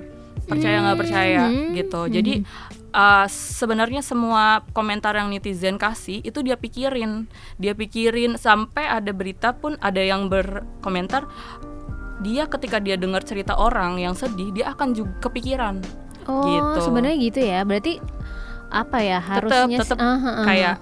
[0.43, 1.75] percaya nggak percaya Hmm.
[1.75, 2.33] gitu jadi
[2.97, 9.53] uh, sebenarnya semua komentar yang netizen kasih itu dia pikirin dia pikirin sampai ada berita
[9.53, 11.29] pun ada yang berkomentar
[12.19, 15.85] dia ketika dia dengar cerita orang yang sedih dia akan juga kepikiran
[16.27, 16.91] Oh, Gitu.
[16.91, 17.63] sebenarnya gitu ya.
[17.63, 18.03] Berarti
[18.67, 20.45] apa ya harusnya tetep s- ah, ah, ah.
[20.45, 20.75] kayak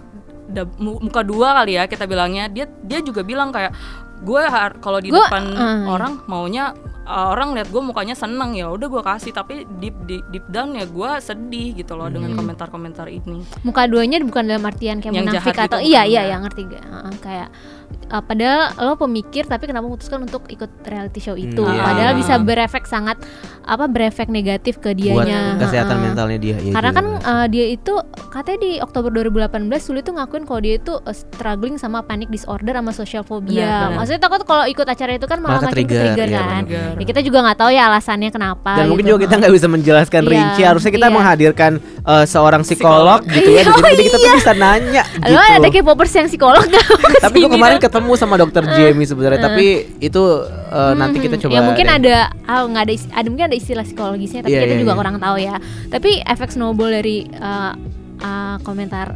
[0.49, 3.77] da- muka dua kali ya kita bilangnya dia dia juga bilang kayak
[4.25, 4.41] gue
[4.81, 5.85] kalau di Gua- depan iya.
[5.85, 6.73] orang maunya
[7.05, 9.31] uh, orang lihat gue mukanya seneng ya udah gue kasih.
[9.31, 12.41] Tapi deep deep, deep down ya gue sedih gitu loh dengan Hmm.
[12.41, 13.45] komentar-komentar ini.
[13.63, 16.63] Muka duanya bukan dalam artian kayak Yang munafik jahat atau gitu, iya iya yang ngerti
[16.67, 16.83] gak?
[16.83, 17.49] Heeh, kayak
[18.05, 21.83] uh, padahal lo pemikir tapi kenapa memutuskan untuk ikut reality show itu Hmm, iya.
[21.83, 23.17] padahal bisa berefek sangat
[23.63, 26.05] apa berefek negatif ke buat dianya kesehatan Heeh.
[26.07, 26.99] mentalnya dia ya karena juga.
[27.01, 27.95] kan uh, dia itu
[28.29, 32.75] katanya di Oktober 2018 Suli tuh ngakuin kalau dia itu uh, struggling sama panic disorder
[32.75, 33.55] sama social phobia.
[33.57, 33.97] Benar, benar.
[33.97, 36.63] Maksudnya takut kalau ikut acara itu kan malah Malah makin ke-trigger, ke-trigger iya, kan.
[36.65, 36.93] benar.
[36.95, 38.73] Ya, kita juga nggak tahu ya alasannya kenapa.
[38.75, 39.11] dan mungkin gitu.
[39.11, 41.15] juga kita nggak bisa menjelaskan Iya, rinci harusnya kita iya.
[41.15, 41.73] menghadirkan
[42.05, 43.33] eh, seorang psikolog, Psikolog.
[43.33, 43.89] gitu ya di Iya, sini.
[43.91, 46.65] jadi kita tuh bisa nanya Lo gitu ada K-popers yang psikolog
[47.21, 49.45] tapi gue kemarin ketemu sama dokter Jamie sebenarnya Eh.
[49.45, 49.67] tapi
[50.01, 51.97] itu eh, nanti kita coba ya mungkin deh.
[52.01, 54.99] ada ah, nggak ada ada mungkin ada istilah psikologisnya tapi Iya, kita iya, juga iya.
[54.99, 55.57] kurang tahu ya
[55.89, 57.73] tapi efek snowball dari uh,
[58.19, 59.13] uh, komentar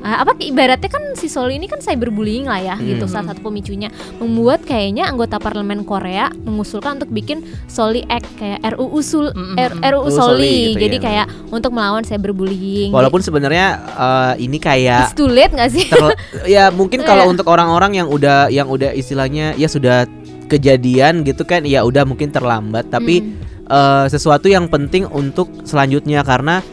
[0.00, 3.12] uh, apa ibaratnya kan si Soli ini kan cyberbullying lah ya gitu Hmm.
[3.12, 9.00] salah satu pemicunya membuat kayaknya anggota parlemen Korea mengusulkan untuk bikin Soli Act kayak RUU
[9.00, 9.26] Sul.
[9.54, 11.02] R- RUU RUU Soli, Soli gitu jadi ya.
[11.02, 15.86] kayak untuk melawan cyberbullying walaupun sebenarnya eh, ini kayak It's too late nggak sih
[16.54, 17.30] ya mungkin kalau Iya.
[17.30, 20.06] untuk orang-orang yang udah yang udah istilahnya ya sudah
[20.46, 23.36] kejadian gitu kan ya udah mungkin terlambat tapi Hmm.
[23.68, 26.64] eh, sesuatu yang penting untuk selanjutnya karena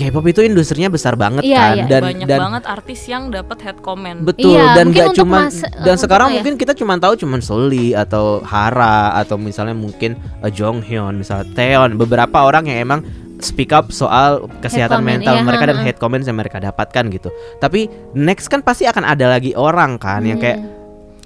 [0.00, 1.84] K-pop itu industrinya besar banget Iya, kan iya.
[1.84, 5.52] dan banyak dan banget artis yang dapat head comment betul Iya, dan gak cuma
[5.84, 6.34] dan sekarang ya?
[6.40, 12.00] mungkin kita cuma tahu cuma Soli atau Hara atau misalnya mungkin uh, Jonghyun misalnya Taeyeon
[12.00, 13.00] beberapa orang yang emang
[13.40, 17.28] speak up soal kesehatan comment, mental iya, mereka dan head comments yang mereka dapatkan gitu
[17.60, 20.79] tapi next kan pasti akan ada lagi orang kan yang kayak Hmm.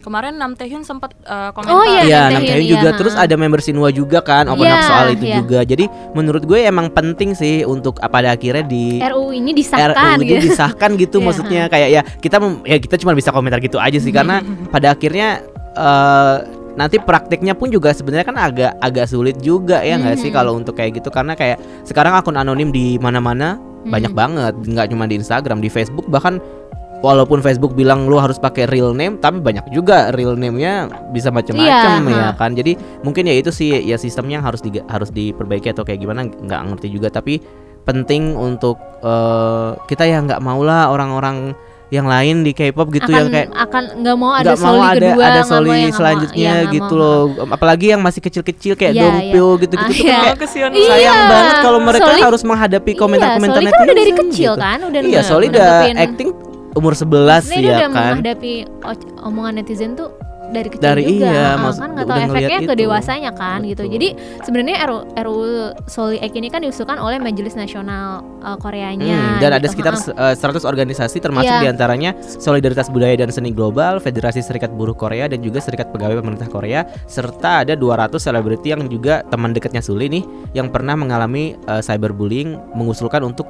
[0.05, 2.97] Kemarin Nam Taehyun sempat uh, komentar Oh, iya, Iya, Nam Taehyun, Taehyun iya, juga ha.
[2.97, 5.37] terus ada member Sinwa juga kan open Iya, up soal itu iya.
[5.41, 5.59] juga.
[5.63, 10.15] Jadi menurut gue emang penting sih untuk uh, pada akhirnya di RUU ini disahkan RUU
[10.15, 13.59] ini gitu disahkan gitu Iya, maksudnya kayak ya kita mem- ya kita cuma bisa komentar
[13.59, 15.41] gitu aja sih karena pada akhirnya
[15.75, 16.37] eh,
[16.75, 20.35] nanti praktiknya pun juga sebenarnya kan agak agak sulit juga ya nggak sih Mhm.
[20.35, 24.19] kalau untuk kayak gitu karena kayak sekarang akun anonim di mana-mana banyak Mhm.
[24.19, 26.43] banget nggak cuma di Instagram di Facebook bahkan
[27.05, 30.73] walaupun Facebook bilang lu harus pakai real name tapi banyak juga real name-nya
[31.13, 34.81] bisa macam-macam Iya, ya kan jadi mungkin ya itu sih ya sistemnya yang harus di,
[34.81, 37.45] harus diperbaiki atau kayak gimana nggak ngerti juga tapi
[37.85, 41.53] penting untuk eh, kita ya nggak maulah orang-orang
[41.89, 44.83] yang lain di K-pop gitu akan yang kayak akan nggak mau ada nggak mau soli
[44.83, 47.01] ada kedua ada mau soli yang mau- selanjutnya iya, nggak gitu mau.
[47.05, 50.11] loh apalagi yang masih kecil-kecil kayak Iya, Dongpyo gitu-gitu Ah, tuh iya.
[50.11, 50.89] kan kayak kesian Iya.
[50.89, 54.51] sayang banget kalau mereka Soli- harus menghadapi komentar-komentar iya, Soli kan udah dari netizen kecil
[54.51, 54.63] gitu.
[54.65, 56.31] kan udah iya Soli udah acting
[56.75, 58.53] umur 11 Maksudnya dia ya udah kan menghadapi
[59.21, 60.11] omongan netizen tuh
[60.45, 63.81] dari kecil Dari juga iya, Ah, maksud- kan nggak tahu efeknya ke dewasanya kan gitu
[63.81, 63.95] Betul.
[63.97, 64.09] jadi
[64.45, 65.39] sebenarnya RU, RU
[65.87, 69.73] Soli Act ini kan diusulkan oleh Majelis Nasional uh, Koreanya Hmm, dan ada gitu.
[69.73, 70.31] sekitar Heeh.
[70.31, 71.59] eh, 100 organisasi termasuk Iya.
[71.59, 76.21] di antaranya Solidaritas Budaya dan Seni Global, Federasi Serikat Buruh Korea dan juga Serikat Pegawai
[76.21, 81.57] Pemerintah Korea serta ada 200 selebriti yang juga teman dekatnya Suli nih yang pernah mengalami
[81.57, 83.49] eh, cyberbullying mengusulkan untuk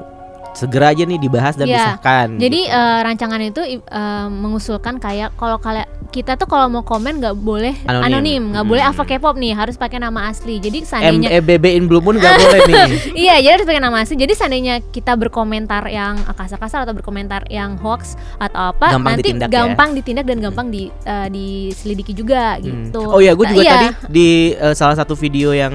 [0.54, 1.76] segera aja nih dibahas dan Iya.
[1.98, 2.38] disahkan.
[2.38, 2.72] Jadi gitu.
[2.72, 7.74] eh, rancangan itu eh, mengusulkan kayak kalau kalian kita tuh kalau mau komen nggak boleh
[7.84, 8.06] Anonim.
[8.06, 8.92] anonim, nggak boleh Hmm.
[8.92, 10.56] Ava K-pop nih, harus pakai nama asli.
[10.56, 12.86] Jadi seandainya E B B in Blue Moon nggak boleh nih.
[13.26, 14.14] Iya, jadi harus pakai nama asli.
[14.14, 19.48] Jadi seandainya kita berkomentar yang kasar-kasar atau berkomentar yang hoax atau apa, Gampang nanti ditindak
[19.48, 19.54] ya.
[19.56, 22.62] gampang ditindak dan gampang di eh, diselidiki juga Hmm.
[22.62, 23.02] gitu.
[23.02, 23.72] Oh ya, gue juga Iya.
[23.74, 25.74] tadi di eh, salah satu video yang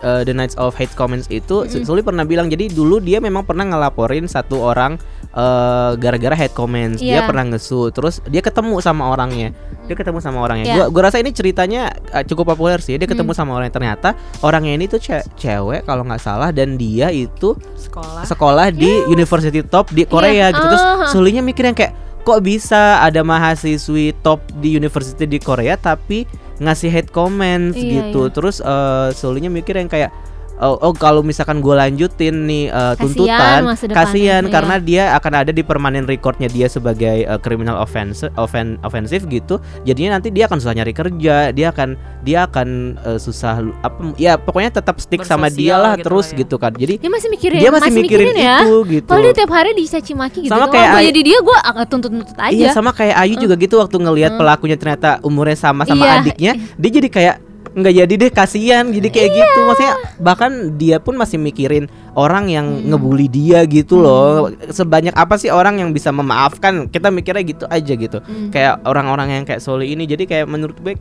[0.00, 1.84] eh, The Nights of Hate Comments itu, Mm-mm.
[1.84, 4.96] Suli pernah bilang jadi dulu dia memang pernah ngelaporin satu orang
[5.30, 6.98] eh, gara-gara hate comments.
[6.98, 7.26] Dia Iya.
[7.26, 9.50] pernah ngesu, terus dia ketemu sama orangnya.
[9.84, 10.64] Dia ketemu sama orangnya.
[10.64, 10.74] Iya.
[10.76, 12.94] Gua gua rasa ini ceritanya eh, cukup populer sih.
[12.94, 13.38] Dia ketemu Hmm.
[13.38, 14.08] sama orangnya ternyata
[14.40, 19.58] orangnya ini tuh ce- cewek kalau nggak salah dan dia itu sekolah sekolah di university
[19.60, 20.54] top di Korea Iya.
[20.54, 20.66] gitu.
[20.68, 21.10] Terus Ah.
[21.10, 26.24] Sulinya mikir yang kayak kok bisa ada mahasiswi top di university di Korea tapi
[26.62, 28.26] ngasih hate comments Iya, gitu.
[28.26, 28.32] iya.
[28.32, 30.10] Terus eh Sulinya mikir yang kayak
[30.54, 34.52] Oh, oh kalau misalkan gue lanjutin nih eh, Kasian tuntutan, kasihan iya.
[34.54, 39.58] karena dia akan ada di permanen recordnya dia sebagai eh, criminal offense, offen, offensive gitu.
[39.82, 42.68] Jadinya nanti dia akan susah nyari kerja, dia akan dia akan
[43.02, 46.36] eh, susah apa ya pokoknya tetap stick sama dia Bersosial lah gitu terus ya.
[46.46, 46.72] gitu kan.
[46.74, 48.56] Jadi Dia masih mikirin, dia masih, mikirin, ya.
[48.62, 49.08] itu gitu.
[49.10, 50.52] Kalau dia tiap hari dicaci maki gitu.
[50.54, 52.54] Sama kayak Ai- jadi dia gue akan tuntut-tuntut aja.
[52.54, 56.14] Iya sama kayak Ayu juga gitu waktu ngelihat pelakunya ternyata umurnya sama sama Iya.
[56.22, 57.34] adiknya, dia jadi kayak
[57.74, 59.38] nggak jadi deh kasihan jadi kayak Iya.
[59.42, 62.94] gitu maksudnya bahkan dia pun masih mikirin orang yang Hmm.
[62.94, 67.92] ngebully dia gitu loh sebanyak apa sih orang yang bisa memaafkan kita mikirnya gitu aja
[67.92, 68.54] gitu Hmm.
[68.54, 70.94] kayak orang-orang yang kayak Soli ini jadi kayak menurut gue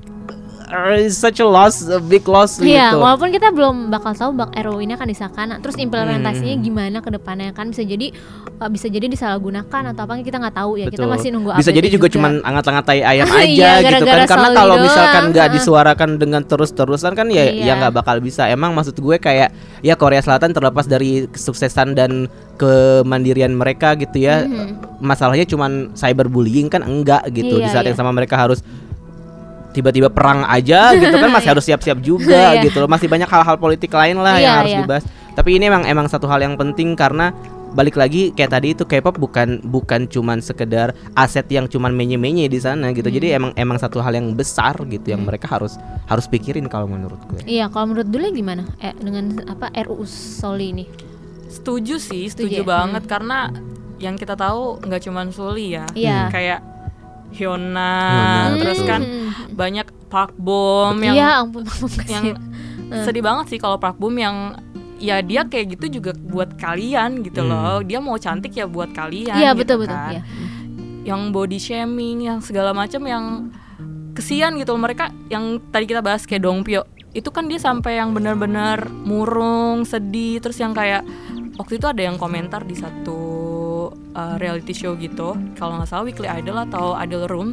[0.97, 4.51] it's such a loss a big loss Iya, gitu walaupun kita belum bakal tahu bak
[4.53, 5.47] RUU ini akan disahkan.
[5.61, 6.63] Terus implementasinya Hmm.
[6.63, 8.09] gimana ke depannya kan bisa jadi
[8.57, 10.89] uh, bisa jadi disalahgunakan atau apa kita nggak tahu ya.
[10.89, 11.13] Kita Betul.
[11.13, 14.75] masih nunggu bisa jadi update-nya juga, cuman angat-ngatai ayam Iya, aja gitu kan karena kalau
[14.79, 17.63] misalkan nggak disuarakan dengan terus-terusan kan ya Iya.
[17.69, 22.25] ya nggak bakal bisa emang maksud gue kayak ya Korea Selatan terlepas dari kesuksesan dan
[22.55, 25.01] kemandirian mereka gitu ya Mhm.
[25.03, 27.89] masalahnya cuman cyberbullying kan enggak gitu di Iya, saat iya.
[27.91, 28.63] yang sama mereka harus
[29.73, 32.63] tiba-tiba perang aja gitu kan masih harus siap-siap juga Iya.
[32.63, 34.79] gitu loh masih banyak hal-hal politik lain lah yang Iya, harus iya.
[34.79, 37.33] dibahas tapi ini emang emang satu hal yang penting karena
[37.73, 42.57] balik lagi kayak tadi itu K-pop bukan bukan cuman sekedar aset yang cuman menye-menye di
[42.57, 43.37] sana gitu jadi Hmm.
[43.39, 45.73] emang emang satu hal yang besar gitu yang mereka harus
[46.05, 48.61] harus pikirin kalau menurut gue Iya, kalau menurut dulu gimana?
[48.77, 50.85] Eh, dengan apa RUU Soli ini?
[51.45, 52.65] setuju sih Setuju setuju, ya?
[52.67, 53.49] banget karena
[53.97, 56.29] yang kita tahu nggak cuman Suli ya Iya.
[56.29, 56.59] kayak
[57.33, 57.91] Hyuna,
[58.47, 58.87] Hyuna, terus betul.
[58.87, 59.29] kan Hmm.
[59.51, 63.03] banyak Park Bom yang Iya, ampun, ampun yang kasihan.
[63.03, 64.53] sedih banget sih kalau Park Bom yang
[64.97, 67.49] ya dia kayak gitu juga buat kalian gitu Hmm.
[67.49, 69.97] loh dia mau cantik ya buat kalian Iya, gitu betul betul.
[69.97, 70.11] kan.
[70.11, 70.21] Iya.
[71.03, 73.25] yang body shaming yang segala macam yang
[74.13, 78.09] kesian gitu loh mereka yang tadi kita bahas kayak Dongpyo itu kan dia sampai yang
[78.09, 81.03] benar-benar murung sedih terus yang kayak
[81.53, 83.19] waktu itu ada yang komentar di satu
[83.91, 85.35] uh, reality show gitu.
[85.59, 87.49] Kalau nggak salah Weekly Idol atau Idol Room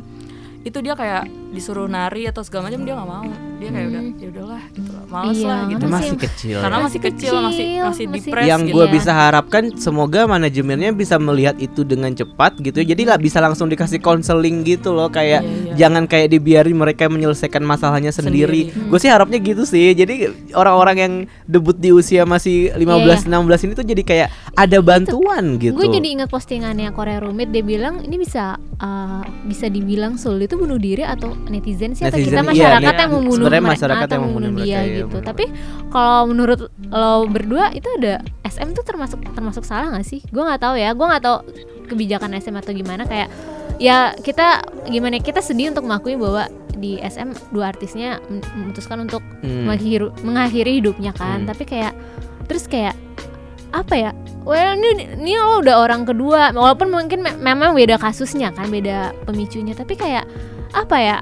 [0.60, 3.24] itu dia kayak disuruh nari atau segala macam dia nggak mau
[3.56, 4.16] dia kayak udah Hmm.
[4.16, 6.82] ya udahlah gitu loh males Iya, lah itu gitu Masih- masih kecil karena ya.
[6.82, 8.72] masih kecil, Masih masih kecil, masih masih- depres yang gitu.
[8.72, 8.92] gue Iya.
[8.92, 12.86] bisa harapkan semoga manajemennya bisa melihat itu dengan cepat gitu ya.
[12.86, 15.74] jadi lah bisa langsung dikasih konseling gitu loh kayak Iya, iya.
[15.78, 18.86] jangan kayak dibiarin mereka menyelesaikan masalahnya sendiri, Sendiri.
[18.86, 20.14] gue sih harapnya gitu sih jadi
[20.52, 21.12] orang-orang yang
[21.44, 22.86] debut di usia masih 15
[23.22, 27.48] Iya, 16 ini tuh jadi kayak ada bantuan gitu Gue jadi ingat postingannya Korea Rumit
[27.48, 32.18] dia bilang ini bisa uh, bisa dibilang Soli itu bunuh diri atau netizen sih atau
[32.18, 33.00] Netizen, kita iya, masyarakat iya.
[33.00, 35.06] yang membunuh Sebenarnya mere- masyarakat atau yang membunuh dia mereka, iya, gitu.
[35.08, 35.24] benar.
[35.24, 35.44] Tapi
[35.88, 40.20] kalau menurut lo berdua itu ada SM tuh termasuk termasuk salah nggak sih?
[40.26, 40.90] Gue nggak tahu ya.
[40.90, 41.36] Gue nggak tahu
[41.86, 43.30] kebijakan SM atau gimana kayak
[43.78, 49.22] ya kita gimana kita sedih untuk mengakui bahwa di SM dua artisnya mem- memutuskan untuk
[49.40, 49.64] Hmm.
[49.64, 51.48] mengakhiri, mengakhiri hidupnya kan Hmm.
[51.48, 51.94] tapi kayak
[52.44, 52.98] terus kayak
[53.70, 54.10] apa ya
[54.42, 59.12] well ini ini lo udah orang kedua walaupun mungkin me- memang beda kasusnya kan beda
[59.24, 60.24] pemicunya tapi kayak
[60.72, 61.16] apa ya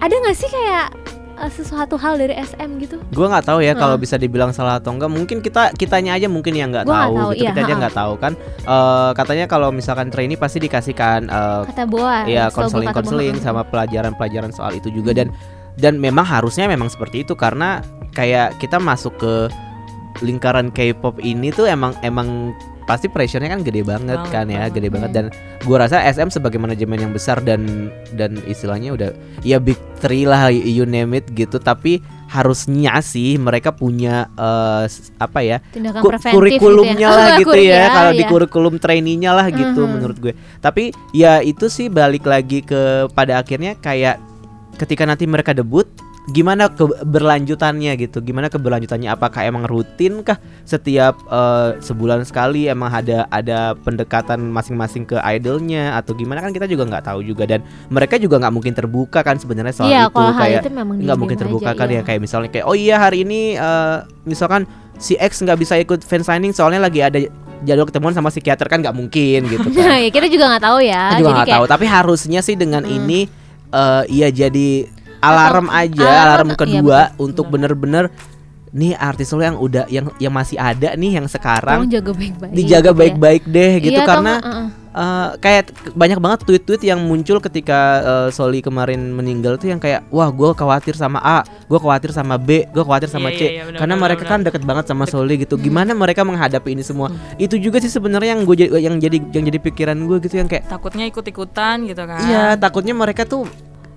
[0.00, 0.90] ada nggak sih kayak
[1.38, 4.04] eh, sesuatu hal dari SM gitu Gue nggak tahu ya kalau Heeh.
[4.04, 5.06] bisa dibilang salah atau enggak.
[5.06, 7.46] Mungkin kita kitanya aja mungkin yang nggak tahu, tahu, gitu.
[7.46, 8.32] iya, kita aja nggak tahu kan.
[8.58, 14.50] Eh, katanya kalau misalkan trainee pasti dikasihkan eh, kata Boa ya konseling konseling sama pelajaran-pelajaran
[14.50, 15.30] soal itu juga dan
[15.74, 17.82] dan memang harusnya memang seperti itu karena
[18.14, 19.32] kayak kita masuk ke
[20.20, 22.52] lingkaran K-pop ini tuh emang emang
[22.84, 24.72] pasti pressure-nya kan gede banget Banget, kan ya, banget.
[24.76, 25.16] gede banget Hmm.
[25.16, 25.26] dan
[25.62, 30.52] gua rasa SM sebagai manajemen yang besar dan dan istilahnya udah ya big three lah
[30.52, 34.28] you name it gitu tapi harusnya sih mereka punya
[34.84, 35.56] s- apa ya
[35.96, 37.16] ku- kurikulumnya gitu ya.
[37.16, 38.28] lah gitu Kurik- ya kalau di iya.
[38.28, 39.90] kurikulum trainee-nya lah gitu Mhm.
[39.90, 40.32] menurut gue.
[40.58, 44.20] Tapi ya itu sih balik lagi ke pada akhirnya kayak
[44.76, 45.86] ketika nanti mereka debut
[46.26, 48.18] gimana keberlanjutannya gitu?
[48.20, 49.12] Gimana keberlanjutannya?
[49.12, 52.64] Apakah emang rutin kah setiap eh, sebulan sekali?
[52.64, 56.40] Emang ada ada pendekatan masing-masing ke idolnya atau gimana?
[56.40, 59.92] Kan kita juga nggak tahu juga dan mereka juga nggak mungkin terbuka kan sebenarnya soal
[59.92, 60.16] Iya, itu.
[60.16, 60.62] kayak
[61.04, 62.00] nggak mungkin terbuka aja, kan iya.
[62.00, 64.64] ya kayak misalnya kayak oh iya hari ini eh, misalkan
[64.96, 67.18] si X nggak bisa ikut fan signing soalnya lagi ada
[67.64, 70.00] jadwal ketemuan sama psikiater kan nggak mungkin gitu kan.
[70.00, 71.02] Ya kita juga nggak tahu ya.
[71.10, 71.66] Kita juga nggak kayak tahu.
[71.68, 72.96] Tapi harusnya sih dengan Hmm.
[72.96, 73.20] ini
[73.74, 74.86] eh iya jadi
[75.24, 78.04] alarm aja alarm, alarm iya, kedua betul, untuk bener-bener
[78.74, 82.52] nih artis lo yang udah yang yang masih ada nih yang tolong sekarang jaga baik-baik
[82.58, 82.98] dijaga gitu ya.
[82.98, 84.32] baik-baik deh gitu Iya, atau karena
[84.94, 90.02] eh, kayak banyak banget tweet-tweet yang muncul ketika eh, Soli kemarin meninggal tuh yang kayak
[90.10, 93.50] wah gue khawatir sama A, gue khawatir sama B, gue khawatir sama Iya, C, iya,
[93.50, 94.32] iya, benar, karena benar, mereka benar.
[94.34, 95.54] kan deket banget sama Soli gitu.
[95.54, 95.62] Hmm.
[95.62, 97.14] Gimana mereka menghadapi ini semua?
[97.38, 100.66] Itu juga sih sebenarnya yang gue yang jadi yang jadi pikiran gue gitu yang kayak
[100.66, 103.46] takutnya ikut-ikutan gitu kan Iya, takutnya mereka tuh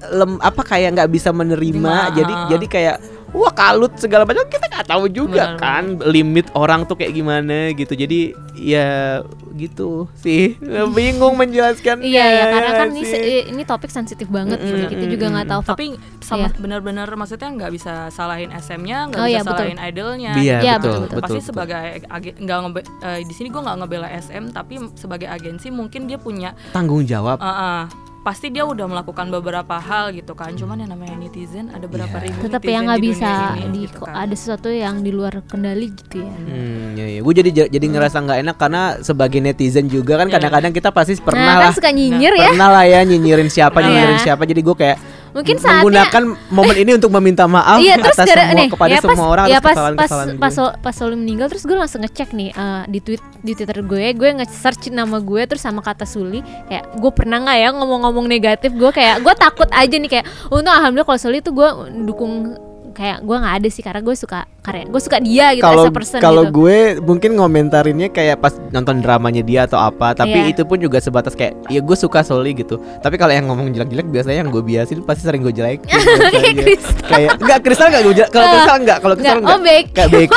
[0.08, 1.74] lem apa kayak nggak bisa menerima.
[2.08, 6.48] Terima, Jadi jadi kayak wah kalut segala macam kita nggak tahu juga Benar, kan limit
[6.54, 7.92] orang tuh kayak gimana gitu.
[7.92, 9.20] Jadi ya
[9.54, 10.56] gitu sih.
[10.96, 12.00] Bingung menjelaskan.
[12.00, 14.86] Iya ya karena kan ini se- ini topik sensitif banget Mm-mm, gitu.
[14.96, 15.86] Kita juga nggak tahu tapi
[16.22, 16.60] sama Iya.
[16.60, 19.58] benar-benar maksudnya nggak bisa salahin SM-nya nggak Oh, bisa iya, betul.
[19.58, 21.48] salahin idolnya Iya, Iya, betul, betul, betul, pasti betul.
[21.48, 22.58] sebagai ag- nggak
[23.02, 27.40] eh, di sini gue nggak ngebela SM tapi sebagai agensi mungkin dia punya tanggung jawab.
[27.40, 27.84] eh, eh,
[28.28, 32.28] pasti dia udah melakukan beberapa hal gitu kan cuman yang namanya netizen ada berapa Iya.
[32.28, 34.20] ribu tetap yang nggak bisa ini, di gitu kok kan.
[34.20, 36.36] ada sesuatu yang di luar kendali gitu ya.
[36.36, 37.20] Hmm, ya, ya.
[37.24, 40.36] Gue jadi jadi ngerasa nggak enak karena sebagai netizen juga kan Iya.
[40.36, 42.50] kadang-kadang kita pasti pernah nah, lah kan suka nyinyir ya.
[42.52, 43.86] pernah lah ya nyinyirin siapa Iya.
[43.88, 44.98] nyinyirin siapa jadi gue kayak
[45.36, 48.92] Mungkin saatnya menggunakan momen ini untuk meminta maaf Iya terus atas gara semua nih kepada
[48.92, 50.70] ya pas semua orang ya pas pas kesalahan-kesalahan pas gue.
[50.84, 54.30] Pas Soli meninggal terus gue langsung ngecek nih eh, di tweet di twitter gue gue
[54.42, 58.92] nge-search nama gue terus sama kata Suli kayak gue pernah nggak ya ngomong-ngomong negatif gue
[58.92, 61.70] kayak gue takut aja nih kayak untung alhamdulillah kalau Soli tuh gue
[62.08, 62.56] dukung
[62.98, 65.90] kayak gue nggak ada sih karena gue suka karya gue suka dia gitu kalau as
[65.90, 66.58] a person kalau gitu.
[66.58, 70.50] gue mungkin ngomentarinnya kayak pas nonton dramanya dia atau apa tapi Iya.
[70.50, 74.10] itu pun juga sebatas kayak ya gue suka Soli gitu tapi kalau yang ngomong jelek-jelek
[74.10, 76.54] biasanya yang gue biasin pasti sering gue jelekin biasanya.
[76.58, 77.06] Kristal.
[77.06, 79.86] kayak enggak kristal enggak gue jelek kalau kristal enggak kalau kristal Nggak, oh enggak baik
[79.94, 80.30] Kayak baik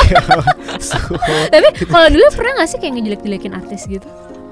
[0.77, 0.97] So,
[1.49, 4.05] tapi kalau dulu pernah gak sih kayak ngejelek-jelekin artis gitu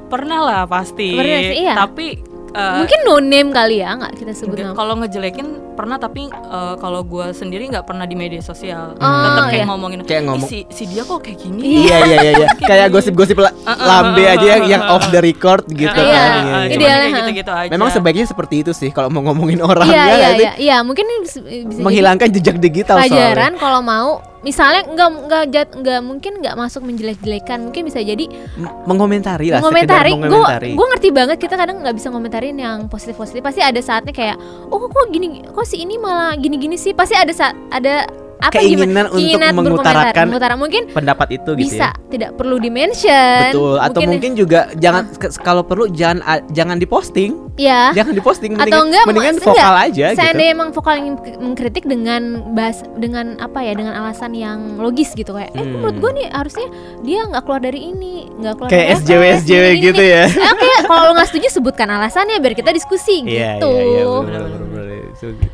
[0.08, 1.74] pernah lah pasti Pernah sih, iya.
[1.78, 2.08] tapi
[2.52, 4.74] eh, mungkin no name kali ya nggak kita sebut nama.
[4.74, 8.94] Kalau ngejelekin pernah tapi eh, kalau gue sendiri nggak pernah di media sosial.
[8.94, 9.66] Oh, tetap kayak iya.
[9.66, 11.62] ngomongin Kayak "Ih, ngomong- si, si dia kok kayak gini?
[11.82, 11.98] Iya.
[12.00, 15.96] Iya iya iya kayak gosip-gosip la- lambe aja yang, yang off the record gitu Eh,
[15.96, 16.04] kan.
[16.04, 16.60] Iya, Iya, iya.
[16.70, 17.20] Idealnya, kayak ha.
[17.20, 17.70] gitu-gitu aja.
[17.70, 20.78] Memang sebaiknya seperti itu sih kalau mau ngomongin orang iya ya iya iya iya.
[20.80, 21.40] Mungkin bisa,
[21.78, 23.10] menghilangkan jejak digital soalnya.
[23.10, 24.10] pelajaran kalau mau
[24.40, 28.26] misalnya nggak nggak jat- nggak mungkin nggak masuk menjelek-jelekan mungkin bisa jadi
[28.56, 30.12] M- mengomentari lah mengomentari.
[30.16, 30.28] gue
[30.74, 34.38] gue ngerti banget kita kadang nggak bisa ngomentarin yang positif positif pasti ada saatnya kayak
[34.68, 36.92] oh kok gini kok si ini malah gini gini sih?
[36.92, 38.08] Pasti ada saat ada
[38.40, 40.56] apa Keinginan gimana untuk berkomentar, mengutarakan mengutara.
[40.56, 45.04] mungkin pendapat itu gitu bisa ya tidak perlu di mention betul atau mungkin juga jangan
[45.12, 49.48] ke- kalau perlu jangan a- jangan diposting ya jangan diposting atau mendingan, enggak mendingan enggak,
[49.50, 54.32] vokal aja gitu seandainya emang vokal k- mengkritik dengan bahas dengan apa ya dengan alasan
[54.34, 55.76] yang logis gitu kayak eh Hmm.
[55.76, 56.68] menurut gue nih harusnya
[57.02, 60.08] dia nggak keluar dari ini nggak keluar kayak dari SJW apa, SJW gini, gitu gini.
[60.10, 63.84] ya Eh, oke kalau lo nggak setuju sebutkan alasannya biar kita diskusi iya gitu iya
[63.84, 65.48] iya bener, Bener, bener, bener,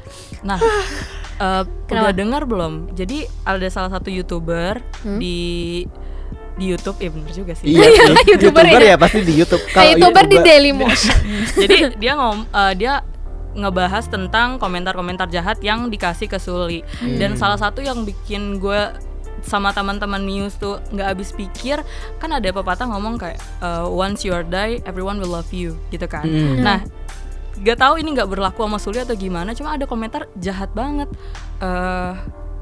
[0.45, 0.61] Nah,
[1.37, 2.01] eh, Kenapa?
[2.01, 2.73] udah dengar belum?
[2.91, 5.17] Jadi ada salah satu youtuber Hmm?
[5.17, 5.83] di
[6.55, 7.67] di YouTube, ya bener juga sih.
[7.67, 8.89] iya sih YouTuber youtuber ya.
[8.89, 11.17] ya pasti di YouTube kayak youtuber di Daily Motion
[11.61, 12.93] Jadi dia ngom, eh, dia
[13.51, 16.83] ngebahas tentang komentar-komentar jahat yang dikasih ke Suli.
[17.01, 18.91] Dan salah satu yang bikin gue
[19.41, 21.77] sama teman-teman news tuh nggak habis pikir
[22.17, 26.03] kan ada pepatah ngomong kayak eh, once you are die everyone will love you gitu
[26.03, 26.23] kan.
[26.23, 26.59] Hmm.
[26.61, 26.79] Nah,
[27.61, 31.07] gak tahu ini nggak berlaku sama Suli atau gimana, cuma ada komentar jahat banget.
[31.63, 32.13] eh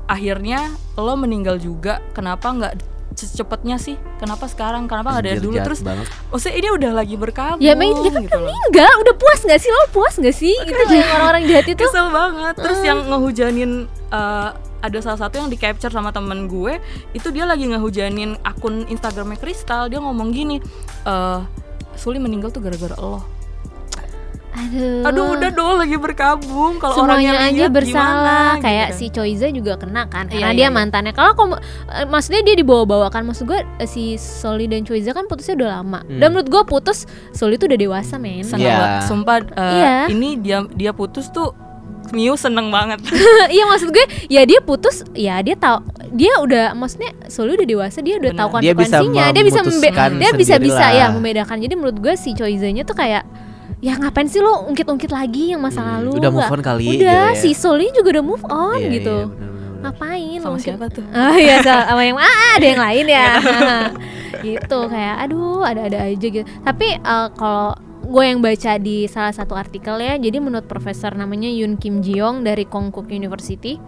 [0.03, 2.73] akhirnya lo meninggal juga, kenapa nggak
[3.13, 3.95] secepatnya sih?
[4.17, 4.89] Kenapa sekarang?
[4.89, 5.57] Kenapa nggak dari dulu?
[5.61, 6.09] Terus, banget.
[6.33, 7.61] maksudnya ini udah lagi berkabung.
[7.61, 8.49] Ya emang dia kan gitu loh.
[8.69, 10.53] enggak, udah puas nggak sih lo puas nggak sih?
[10.53, 11.81] Itu yang orang-orang jahat itu.
[11.81, 12.55] Kesel banget.
[12.57, 13.71] Terus yang ngehujanin
[14.11, 14.49] eh,
[14.83, 16.75] ada salah satu yang di capture sama temen gue
[17.15, 20.59] itu dia lagi ngehujanin akun Instagramnya Kristal dia ngomong gini
[21.07, 21.39] eh
[21.95, 23.23] Suli meninggal tuh gara-gara Allah
[24.53, 25.01] Aduh.
[25.03, 28.97] aduh udah dong lagi berkabung kalau orang yang semuanya aja lihat bersalah gimana, kayak gitu.
[28.99, 30.69] si Choiza juga kena kan Iya, karena iya, dia iya.
[30.69, 31.53] mantannya kalau kamu
[31.89, 35.99] eh, maksudnya dia dibawa-bawakan maksud gue eh, si Soli dan Choiza kan putusnya udah lama
[36.03, 36.17] Hmm.
[36.17, 38.45] dan menurut gue putus Soli tuh udah dewasa men Iya.
[38.45, 39.01] banget.
[39.03, 39.95] sumpah eh, Iya.
[40.09, 41.49] ini dia dia putus tuh
[42.09, 42.99] Miu seneng banget
[43.49, 45.81] iya maksud gue ya dia putus ya dia tahu
[46.11, 49.73] dia udah maksudnya Soli udah dewasa dia udah tahu Dia bisa konsekuensinya dia bisa membe-
[49.89, 53.23] memutuskan dia bisa bisa ya membedakan jadi menurut gue si Choizanya tuh kayak
[53.83, 56.95] ya ngapain sih lo ungkit-ungkit lagi yang masa Hmm, lalu udah move on kali udah
[56.95, 57.35] gitu ya.
[57.35, 59.47] si Soli juga udah move on Iya, gitu iya,
[59.83, 63.27] ngapain sama ungkit- siapa tuh Ah iya sama sama yang ah ada yang lain ya.
[64.41, 66.43] gitu kayak aduh ada-ada aja gitu.
[66.59, 71.47] Tapi eh, kalau gue yang baca di salah satu artikel ya, jadi menurut profesor namanya
[71.47, 73.79] Yoon Kim Jiong dari Konkuk University.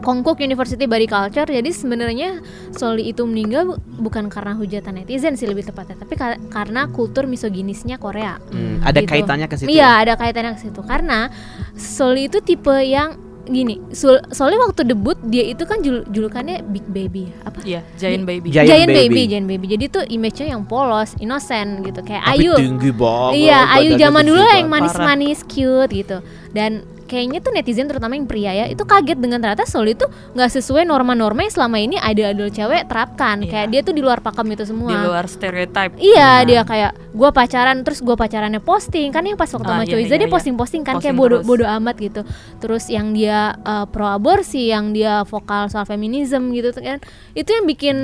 [0.00, 2.40] Konkuk University Body Culture jadi sebenarnya
[2.70, 7.24] Soli itu meninggal bu- bukan karena hujatan netizen sih lebih tepatnya tapi ka- karena kultur
[7.24, 9.10] misoginisnya Korea Hmm, ada Gitu.
[9.10, 9.68] kaitannya ke situ.
[9.70, 10.80] Iya, ada kaitannya ke situ.
[10.80, 11.28] Karena
[11.72, 16.86] Soli itu tipe yang gini, Sul- Soli waktu debut dia itu kan jul- julukannya Big
[16.86, 17.28] Baby.
[17.40, 17.60] Apa?
[17.62, 19.08] iya Giant Baby Giant Giant, Baby.
[19.10, 19.22] baby.
[19.26, 19.66] Giant Baby.
[19.68, 22.52] Jadi tuh image-nya yang polos, innocent gitu, kayak Tapi Ayu.
[22.54, 23.32] tinggi banget.
[23.36, 26.18] Iya, Ayu zaman dulu yang manis-manis cute gitu.
[26.50, 26.70] Dan
[27.10, 30.86] kayaknya tuh netizen terutama yang pria ya itu kaget dengan ternyata Soli itu nggak sesuai
[30.86, 33.42] norma-norma yang selama ini idol-idol cewek terapkan.
[33.42, 33.50] Iya.
[33.50, 34.86] Kayak dia tuh di luar pakem itu semua.
[34.86, 39.50] di luar stereotype Iya dia kayak gua pacaran terus gua pacarannya posting kan yang pas
[39.50, 40.32] waktu Ah, sama iya, Choiza iya, dia iya.
[40.32, 41.48] posting-posting kan kayak Posting bodoh terus.
[41.50, 42.20] bodoh amat gitu.
[42.56, 47.02] Terus yang dia uh, pro aborsi, yang dia vokal soal feminisme gitu tuh kan.
[47.34, 47.96] Itu yang bikin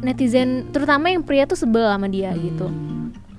[0.00, 2.68] netizen terutama yang pria tuh sebel sama dia gitu.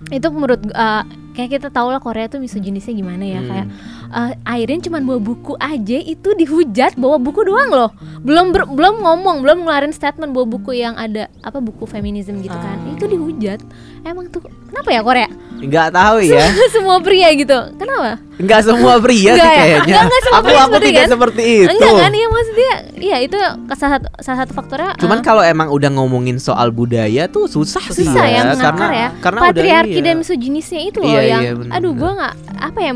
[0.09, 3.47] Itu menurut uh, kayak kita tahu lah Korea tuh misoginisnya gimana ya Hmm.
[3.47, 3.67] kayak
[4.11, 7.89] uh, Airin cuma bawa buku aja itu dihujat bawa buku doang loh
[8.21, 12.53] belum ber- belum ngomong belum ngeluarin statement bawa buku yang ada apa buku feminisme gitu
[12.53, 12.91] kan Ah.
[12.91, 13.59] itu dihujat
[14.01, 15.29] emang tuh kenapa ya Korea
[15.61, 16.49] Nggak tahu ya.
[16.73, 19.53] semua pria gitu kenapa Nggak semua pria sih Enggak ya?
[19.53, 19.77] kayaknya.
[19.85, 21.11] Enggak, enggak semua aku pria aku seperti tidak kan?
[21.13, 21.69] seperti itu.
[21.69, 23.37] enggak kan iya maksudnya iya itu
[23.71, 27.83] salah satu salah satu faktornya Cuman uh, kalau emang udah ngomongin soal budaya tuh susah,
[27.87, 30.19] sih susah ya karena ya karena patriarki udah, dan iya.
[30.19, 32.93] misoginisnya itu loh Iya, yang iya, aduh gua nggak apa ya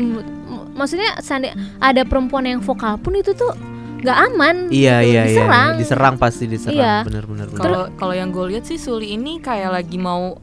[0.76, 3.50] maksudnya seandai- ada perempuan yang vokal pun itu tuh
[3.96, 6.76] nggak aman Iya gitu, iya diserang iya, diserang pasti diserang.
[6.76, 6.94] Iya.
[7.02, 7.46] Bener-bener.
[7.48, 7.58] bener.
[7.58, 10.36] Kalau kalau yang gue lihat sih Suli ini kayak lagi mau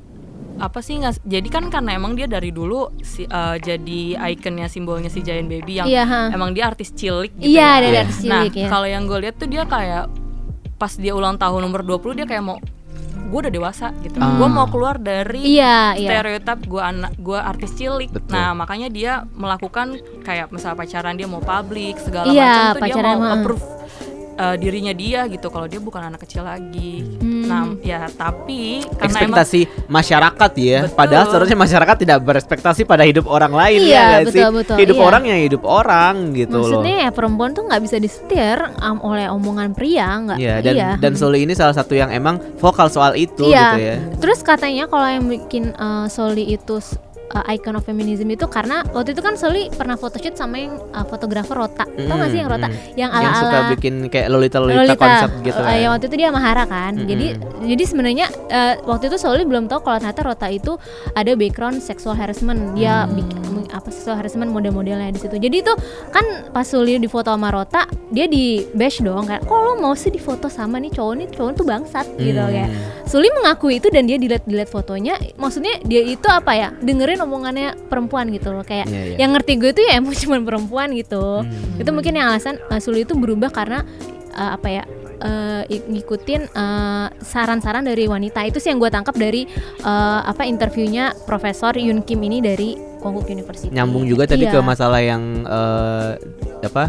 [0.56, 5.08] apa sih nggak jadi kan karena emang dia dari dulu si, eh, jadi ikonnya simbolnya
[5.08, 6.22] si Giant Baby yang Iya, ha.
[6.30, 7.70] emang dia artis cilik gitu Iya, ya.
[7.80, 8.02] dari Iya.
[8.04, 8.68] artis Nah, cilik ya.
[8.68, 10.06] kalau yang gue lihat tuh dia kayak
[10.76, 12.58] pas dia ulang tahun nomor 20 dia kayak mau
[13.34, 14.22] gue udah dewasa gitu.
[14.22, 14.38] Ah.
[14.38, 16.10] Gue mau keluar dari Iya, iya.
[16.22, 18.14] stereotip gue anak gue artis cilik.
[18.14, 18.30] Betul.
[18.30, 22.84] Nah, makanya dia melakukan kayak misalnya pacaran dia mau publik segala Iya, macam tuh dia
[22.94, 23.64] pacaran, mau approve
[24.36, 27.04] uh, dirinya dia gitu kalau dia bukan anak kecil lagi.
[27.20, 27.46] Hmm.
[27.46, 30.80] Nah, ya tapi karena emang ekspektasi masyarakat ya.
[30.88, 30.96] Betul.
[30.96, 34.42] Padahal seharusnya masyarakat tidak berekspektasi pada hidup orang lain Iya, ya betul, sih?
[34.64, 35.06] betul, hidup iya.
[35.06, 37.06] orang ya hidup orang gitu Maksudnya loh.
[37.06, 40.38] ya perempuan tuh nggak bisa disetir um, oleh omongan pria, nggak?
[40.40, 40.90] Iya dan iya.
[40.98, 43.68] dan Soli ini salah satu yang emang vokal soal itu Iya.
[43.76, 43.96] gitu ya.
[44.24, 46.80] Terus katanya kalau yang bikin uh, Soli itu
[47.34, 51.04] uh, icon of feminism itu karena waktu itu kan Soli pernah photoshoot sama yang uh,
[51.04, 51.86] fotografer Rota.
[51.86, 52.68] Tau gak sih yang Rota?
[52.70, 55.76] Mm, Yang yang suka ala-ala bikin kayak Lolita Lolita, konsep gitu uh, kan.
[55.76, 56.92] yang waktu itu dia Mahara kan.
[56.94, 57.10] Mm-mm.
[57.10, 57.26] Jadi
[57.66, 60.78] jadi sebenarnya uh, waktu itu Soli belum tahu kalau ternyata Rota itu
[61.12, 62.74] ada background sexual harassment.
[62.74, 63.18] Dia Hmm.
[63.18, 63.42] bikin
[63.74, 65.34] apa sexual harassment model-modelnya di situ.
[65.34, 65.74] Jadi itu
[66.14, 66.22] kan
[66.54, 69.42] pas Soli di foto sama Rota, dia di bash dong kan.
[69.42, 72.54] Kok lo mau sih difoto sama nih cowok nih cowok tuh bangsat gitu Hmm.
[72.54, 72.70] kayak.
[73.04, 75.18] Suli mengakui itu dan dia dilihat dilihat fotonya.
[75.36, 76.70] Maksudnya dia itu apa ya?
[76.78, 79.18] Dengerin omongannya perempuan gitu loh kayak Iya, iya.
[79.18, 81.42] yang ngerti gue itu ya emang cuma perempuan gitu.
[81.42, 81.80] Hmm.
[81.80, 83.82] Itu mungkin yang alasan uh, Suli itu berubah karena
[84.32, 84.84] uh, apa ya?
[85.16, 89.48] uh, ik- ngikutin uh, saran-saran dari wanita itu sih yang gue tangkap dari
[89.82, 93.68] uh, apa interviewnya Profesor Yun Kim ini dari Konkuk University.
[93.68, 94.52] Nyambung juga tadi Iya.
[94.52, 96.12] ke masalah yang eh,
[96.62, 96.88] apa?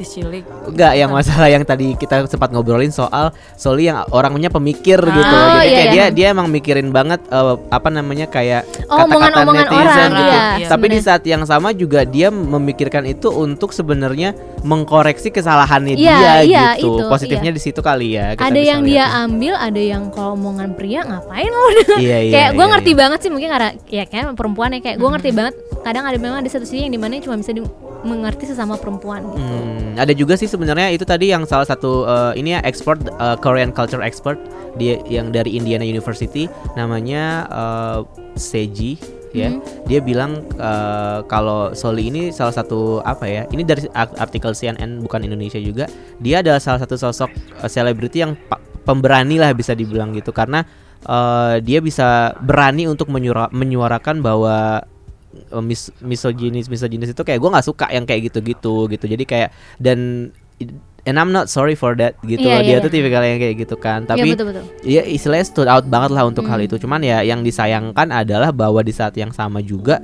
[0.00, 0.44] Artis cilik.
[0.64, 5.12] Enggak, yang masalah yang tadi kita sempat ngobrolin soal Soli yang orangnya pemikir Ah.
[5.12, 5.20] gitu.
[5.30, 5.92] Oh, Jadi iya, kayak iya.
[5.92, 10.24] dia dia emang mikirin banget eh, apa namanya kayak Oh, kata-kata netizen orang, gitu.
[10.24, 10.66] iya, Iya.
[10.66, 11.04] Tapi di sebenarnya.
[11.04, 14.32] saat yang sama juga dia memikirkan itu untuk sebenarnya
[14.62, 16.96] mengkoreksi kesalahannya Iya, dia iya, gitu.
[16.96, 18.32] itu, Positifnya di situ kali ya.
[18.32, 19.24] kita ada yang dia lihat.
[19.26, 21.64] ambil, ada yang kalau omongan pria ngapain lo
[21.98, 22.98] Iya, iya, kayak gue iya, ngerti iya.
[22.98, 26.40] banget sih mungkin karena ya kayak perempuan ya kayak gue ngerti banget kadang ada memang
[26.40, 27.64] ada satu sisi yang di mana cuma bisa di-
[28.02, 29.40] mengerti sesama perempuan gitu.
[29.40, 33.36] Hmm, ada juga sih sebenarnya itu tadi yang salah satu eh, ini ya expert eh,
[33.40, 34.40] Korean culture expert
[34.78, 36.48] dia yang dari Indiana University
[36.78, 37.98] namanya eh,
[38.38, 38.96] Seji
[39.36, 39.50] ya.
[39.52, 39.60] Hmm.
[39.86, 43.42] Dia bilang eh, kalau Soli ini salah satu apa ya?
[43.50, 45.86] Ini dari art- artikel CNN bukan Indonesia juga.
[46.22, 47.30] Dia adalah salah satu sosok
[47.68, 50.64] selebriti yang pa- pemberani lah bisa dibilang gitu karena
[51.04, 54.88] eh, dia bisa berani untuk menyuarakan bahwa
[55.32, 59.48] eh, mis misoginis misoginis itu kayak gue nggak suka yang kayak gitu-gitu gitu jadi kayak
[59.78, 60.30] dan
[61.00, 62.60] and I'm not sorry for that gitu Iya, loh.
[62.60, 62.96] dia iya, tuh iya.
[62.98, 64.64] tipikal yang kayak gitu kan Iya tapi betul betul.
[64.84, 66.66] ya istilahnya stood out banget lah untuk hal Hmm.
[66.68, 70.02] itu cuman ya yang disayangkan adalah bahwa di saat yang sama juga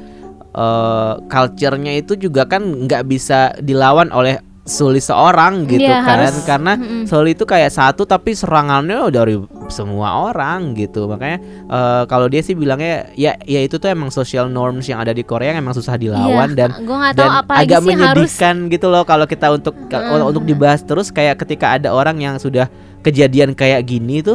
[0.50, 6.42] eh culture-nya itu juga kan nggak bisa dilawan oleh Suli seorang gitu Iya, kan harus-
[6.42, 7.06] karena Mm-mm.
[7.06, 12.52] Soli itu kayak satu tapi serangannya dari semua orang gitu makanya eh, kalau dia sih
[12.52, 15.94] bilangnya ya ya itu tuh emang social norms yang ada di Korea yang emang susah
[15.94, 19.78] dilawan Iya, dan tahu dan apa agak sih harus menyedihkan gitu loh kalau kita untuk
[19.86, 20.26] Mm.
[20.26, 22.66] untuk dibahas terus kayak ketika ada orang yang sudah
[23.00, 24.34] kejadian kayak gini tuh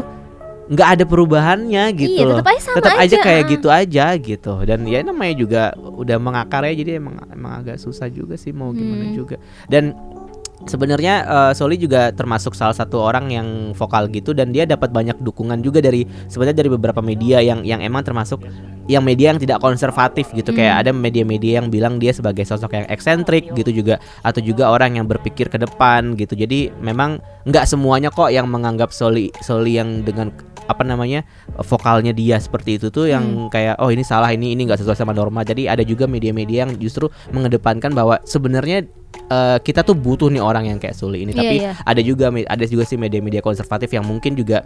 [0.71, 3.49] nggak ada perubahannya gitu iya, loh tetap aja sama tetap aja kayak ah.
[3.51, 8.07] gitu aja gitu dan ya namanya juga udah mengakar ya jadi emang emang agak susah
[8.07, 9.15] juga sih mau gimana Hmm.
[9.17, 9.35] juga
[9.67, 9.91] dan
[10.65, 15.17] sebenarnya eh, Soli juga termasuk salah satu orang yang vokal gitu dan dia dapat banyak
[15.21, 18.41] dukungan juga dari sebenarnya dari beberapa media yang yang emang termasuk
[18.89, 20.51] yang media yang tidak konservatif gitu.
[20.51, 20.81] Kayak Hmm.
[20.83, 25.05] ada media-media yang bilang dia sebagai sosok yang eksentrik gitu juga atau juga orang yang
[25.07, 26.33] berpikir ke depan gitu.
[26.35, 30.33] Jadi memang nggak semuanya kok yang menganggap Soli Soli yang dengan
[30.69, 31.25] apa namanya
[31.67, 35.11] vokalnya dia seperti itu tuh yang kayak oh ini salah ini ini nggak sesuai sama
[35.15, 35.41] norma.
[35.43, 38.87] Jadi ada juga media-media yang justru mengedepankan bahwa sebenarnya
[39.31, 41.71] eh, kita tuh butuh nih orang yang kayak Suli ini Iya, tapi iya.
[41.81, 44.59] ada juga ada juga sih media-media konservatif yang mungkin juga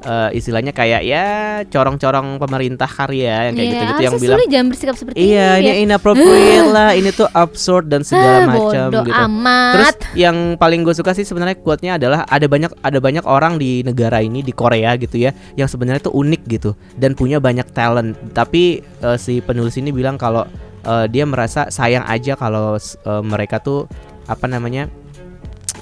[0.00, 1.26] eh, istilahnya kayak ya
[1.66, 5.48] corong-corong pemerintah karya yang kayak Iya, gitu-gitu yang harusnya bilang Suli jangan bersikap seperti iya
[5.52, 5.74] ini ini ya.
[5.84, 9.72] inappropriate lah ini tuh absurd dan segala Ah, macam gitu amat.
[9.74, 13.82] Terus yang paling gue suka sih sebenarnya quote-nya adalah ada banyak ada banyak orang di
[13.82, 18.14] negara ini di Korea gitu ya yang sebenarnya tuh unik gitu dan punya banyak talent.
[18.32, 20.46] Tapi eh, si penulis ini bilang kalau
[20.88, 23.84] eh, dia merasa sayang aja kalau eh, mereka tuh
[24.24, 24.88] apa namanya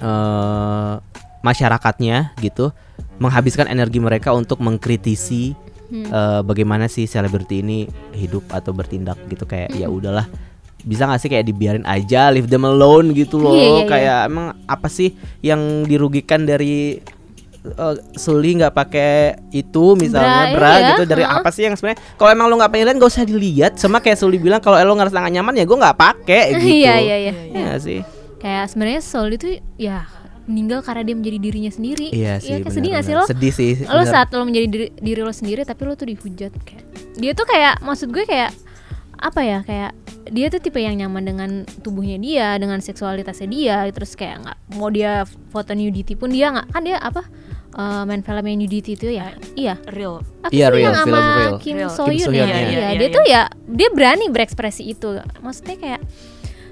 [0.02, 0.92] eh
[1.40, 2.74] masyarakatnya gitu
[3.16, 5.54] menghabiskan energi mereka untuk mengkritisi
[5.86, 6.02] Hmm.
[6.02, 10.26] eh, bagaimana sih selebriti ini hidup atau bertindak gitu kayak ya udahlah
[10.82, 13.84] bisa gak sih kayak dibiarin aja leave them alone gitu loh Iya, iya, iya.
[13.86, 15.14] kayak emang apa sih
[15.46, 16.98] yang dirugikan dari
[17.68, 19.12] eh, Suli nggak pakai
[19.50, 21.36] itu misalnya Bra, bra, iya, gitu dari heeh.
[21.40, 24.18] apa sih yang sebenarnya kalau emang lu nggak pengen lihat gak usah dilihat sama kayak
[24.18, 27.32] Suli bilang kalau lo ngerasa nggak nyaman ya gue nggak pakai gitu Iya iya iya.
[27.32, 28.00] Iya nggak sih
[28.36, 30.06] Kayak sebenarnya Sol itu ya
[30.46, 32.06] meninggal karena dia menjadi dirinya sendiri.
[32.14, 33.24] iya sih kayak sedih gak sih lo?
[33.26, 36.84] sedih sih Lo saat lo menjadi diri, diri lo sendiri tapi lo tuh dihujat kayak.
[37.18, 38.54] Dia tuh kayak maksud gue kayak
[39.16, 39.90] apa ya kayak
[40.28, 41.50] dia tuh tipe yang nyaman dengan
[41.80, 46.66] tubuhnya dia dengan seksualitasnya dia terus kayak nggak mau dia foto nudity pun dia nggak
[46.68, 47.24] kan dia apa
[47.76, 51.12] eh, main film yang nudity itu ya iya real Apa Iya, sih real, yang film
[51.12, 51.54] sama real.
[51.58, 51.90] Kim Real.
[51.90, 52.56] So Kim Hyun So-hyun, ya, iya.
[52.56, 52.66] iya.
[52.66, 55.08] Iya, dia iya, tuh ya dia berani berekspresi itu
[55.38, 56.00] maksudnya kayak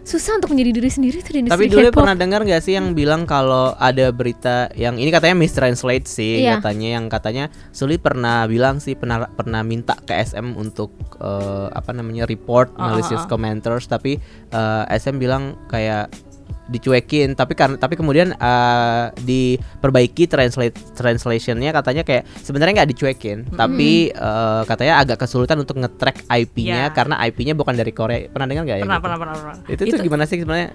[0.02, 1.96] susah untuk menjadi diri sendiri tuh di Tapi industri dulu K-pop.
[1.98, 6.60] pernah dengar gak sih yang bilang kalau ada berita yang ini katanya mistranslate sih Iya.
[6.60, 11.90] katanya yang katanya Suli pernah bilang sih pernah pernah minta ke SM untuk eh, apa
[11.90, 13.30] namanya report Ah, malicious ah, ah.
[13.32, 16.12] commenters tapi eh, SM bilang kayak
[16.66, 17.34] dicuekin.
[17.34, 21.70] Tapi karena tapi kemudian eh, diperbaiki translate translationnya.
[21.70, 26.94] Katanya kayak sebenarnya nggak dicuekin tapi eh, katanya agak kesulitan untuk nge-track IP-nya Ya.
[26.94, 28.26] karena IP-nya bukan dari Korea.
[28.28, 29.04] Pernah dengar nggak ya pernah, gitu?
[29.04, 29.56] pernah pernah pernah.
[29.68, 30.70] Itu, tuh gimana sih sebenarnya?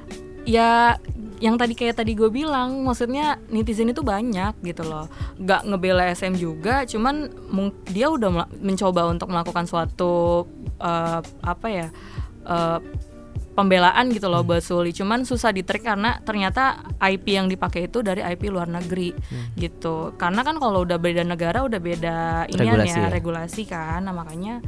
[0.47, 0.97] Ya
[1.39, 5.07] yang tadi kayak tadi gue bilang maksudnya netizen itu banyak gitu loh.
[5.39, 7.31] Nggak ngebela SM juga cuman
[7.87, 10.45] dia udah mencoba untuk melakukan suatu
[10.79, 11.87] eh, apa ya
[12.43, 12.79] eh,
[13.59, 18.23] pembelaan gitu loh buat Suli cuman susah ditrik karena ternyata IP yang dipakai itu dari
[18.23, 19.11] IP luar negeri
[19.59, 20.15] gitu.
[20.15, 23.03] Karena kan kalau udah beda negara udah beda ini Regulasi ya.
[23.03, 23.09] ya.
[23.11, 23.99] regulasi kan.
[24.07, 24.63] Nah makanya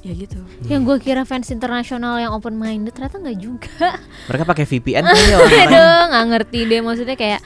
[0.00, 0.40] ya gitu.
[0.70, 4.00] Yang gue kira fans internasional yang open minded ternyata nggak juga.
[4.32, 5.36] Mereka pakai VPN kali ya
[5.68, 6.80] aduh nggak ngerti deh.
[6.80, 7.40] Maksudnya kayak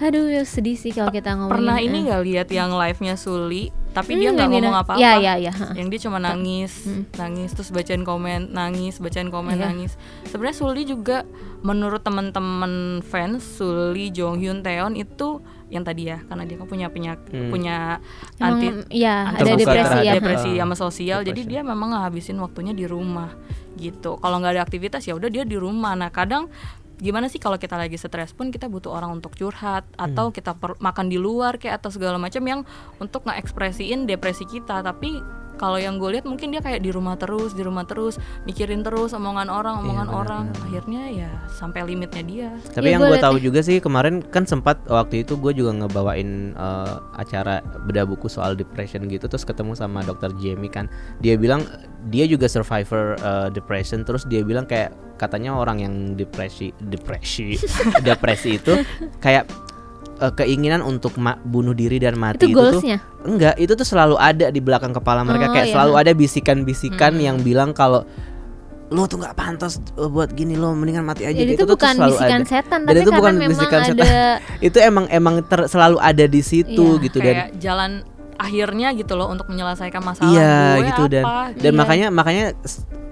[0.00, 4.14] aduh ya sedih sih kalau kita ngomongin pernah ini nggak lihat yang live-nya Suli tapi
[4.14, 6.72] dia Hmm, nggak yang dia ngomong na- apa-apa ya ya ya yang dia cuma nangis
[6.82, 7.04] Hmm.
[7.12, 9.64] nangis terus bacain komen nangis bacain komen Iya.
[9.66, 11.26] nangis sebenarnya Suli juga
[11.60, 12.72] menurut teman-teman
[13.02, 17.46] fans Suli Jonghyun Taeyeon itu yang tadi ya karena dia kan punya penyak Hmm.
[17.48, 17.98] punya
[18.36, 21.50] Emang, anti ya ada depresi ya depresi sama sosial jadi depression.
[21.52, 23.30] dia memang ngabisin waktunya di rumah
[23.72, 26.50] gitu kalau nggak ada aktivitas ya udah dia di rumah nah kadang
[27.00, 30.76] gimana sih kalau kita lagi stres pun kita butuh orang untuk curhat atau kita per-
[30.78, 32.60] makan di luar kayak atau segala macam yang
[33.00, 34.84] untuk ngekspresiin depresi kita.
[34.84, 38.16] Tapi kalau yang gue lihat mungkin dia kayak di rumah terus di rumah terus
[38.48, 40.64] mikirin terus omongan orang Iya, omongan benar, orang benar.
[40.64, 43.42] akhirnya ya sampai limitnya dia Tapi Iya, yang gua gue tahu ya.
[43.44, 48.56] juga sih kemarin kan sempat waktu itu gue juga ngebawain eh, acara bedah buku soal
[48.56, 50.88] depression gitu terus ketemu sama dokter Jamie kan
[51.20, 51.60] dia bilang
[52.08, 57.60] dia juga survivor eh, depression terus dia bilang kayak katanya orang yang depresi depresi
[58.08, 58.72] depresi itu
[59.20, 59.44] kayak
[60.20, 62.82] eh, keinginan untuk ma- bunuh diri dan mati itu itu, tuh
[63.22, 65.74] enggak itu tuh selalu ada di belakang kepala mereka Oh, kayak iya.
[65.74, 67.24] selalu ada bisikan-bisikan Hmm.
[67.24, 68.04] yang bilang kalau
[68.88, 71.74] lo tuh nggak pantas eh, buat gini lo mendingan mati aja jadi gitu itu tuh
[71.74, 73.96] bukan selalu bisikan ada setan Dan tapi itu karena bukan memang bisikan setan.
[73.96, 74.12] ada
[74.66, 77.90] itu emang emang ter- selalu ada di situ Iya, gitu dan kayak jalan
[78.36, 81.78] akhirnya gitu loh untuk menyelesaikan masalah iya gue gitu dan apa dan Iya.
[81.78, 82.44] makanya makanya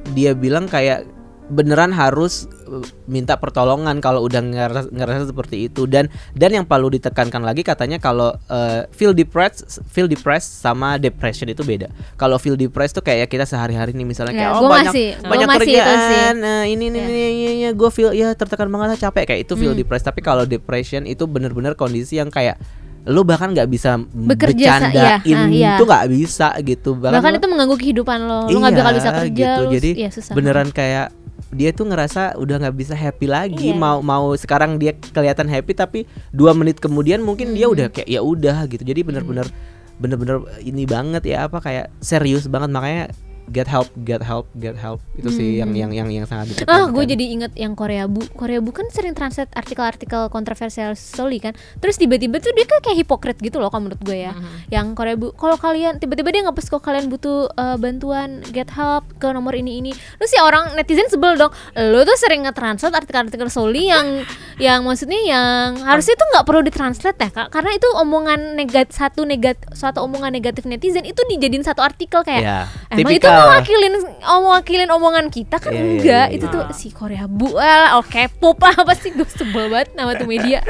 [0.08, 1.04] dia bilang kayak
[1.48, 5.84] beneran harus uh, minta pertolongan kalau udah ngerasa, ngerasa seperti itu.
[5.84, 11.46] Dan dan yang perlu ditekankan lagi katanya kalau uh, feel depressed feel depressed sama depression
[11.46, 11.88] itu beda.
[12.14, 15.12] Kalau feel depressed tuh kayak kita sehari-hari nih misalnya Ya, kayak oh gua banyak masih-
[15.20, 17.04] banyak kerjaan nah, ini ini Ya.
[17.04, 19.24] ini, ini, ini gue feel ya tertekan banget lah, capek.
[19.26, 19.80] Kayak itu feel Hmm.
[19.80, 20.04] depressed.
[20.04, 22.60] Tapi kalau depression itu bener-bener kondisi yang kayak
[23.04, 25.70] lu bahkan nggak bisa Bekerja sa- bercandain iya, ah, iya.
[25.72, 26.90] itu nggak bisa gitu.
[26.92, 28.40] Bahkan lu- itu mengganggu kehidupan lo.
[28.44, 29.62] Lo nggak Iya, bakal bisa kerja gitu.
[29.62, 30.32] lo- Jadi ya susah.
[30.36, 31.06] beneran kayak
[31.48, 33.76] dia tuh ngerasa udah nggak bisa happy lagi Iya.
[33.76, 37.74] mau mau sekarang dia kelihatan happy tapi dua menit kemudian mungkin dia Hmm.
[37.74, 39.48] udah kayak ya udah gitu jadi bener-bener
[39.96, 43.04] bener-bener ini banget ya apa kayak serius banget makanya
[43.48, 45.80] get help get help get help itu sih yang Hmm.
[45.88, 46.92] yang yang yang sangat Ah, ditekankan.
[46.92, 48.24] gue jadi inget yang Korea Bu.
[48.30, 51.52] Korea Bu kan sering translate artikel-artikel kontroversial Soli kan.
[51.76, 54.32] Terus tiba-tiba tuh dia kayak hipokrit gitu loh kalau menurut gue ya.
[54.32, 54.68] Mhm.
[54.68, 59.04] Yang Korea Bu, kalau kalian tiba-tiba dia ngepost kalau kalian butuh eh, bantuan get help
[59.16, 59.90] ke nomor ini ini.
[59.92, 61.50] Terus ya orang netizen sebel dong.
[61.74, 64.22] Lo tuh sering nge-translate artikel-artikel Soli yang
[64.56, 67.48] yang maksudnya yang harusnya tuh nggak perlu ditranslate ya Kak.
[67.48, 72.42] Karena itu omongan negat satu negat suatu omongan negatif netizen itu dijadiin satu artikel kayak
[72.42, 76.52] ya Emang itu mewakilin mewakilin omongan kita kan Iya, iya, enggak iya, itu iya.
[76.52, 80.26] tuh si Korea Bu lah oh K-pop lah apa sih gue sebel banget nama tuh
[80.26, 80.60] media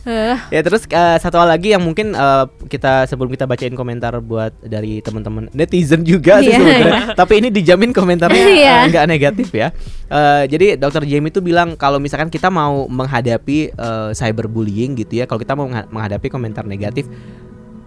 [0.00, 4.16] Eh, Ya terus eh, satu hal lagi yang mungkin eh, kita sebelum kita bacain komentar
[4.18, 7.02] buat dari teman-teman netizen juga sih Iya, sebenarnya.
[7.14, 8.74] Tapi ini dijamin komentarnya Iya.
[8.76, 9.68] eh, nggak negatif ya.
[10.06, 11.04] Eh, jadi Dr.
[11.04, 15.64] Jamie itu bilang kalau misalkan kita mau menghadapi eh, cyberbullying gitu ya, kalau kita mau
[15.64, 17.06] mengha- menghadapi komentar negatif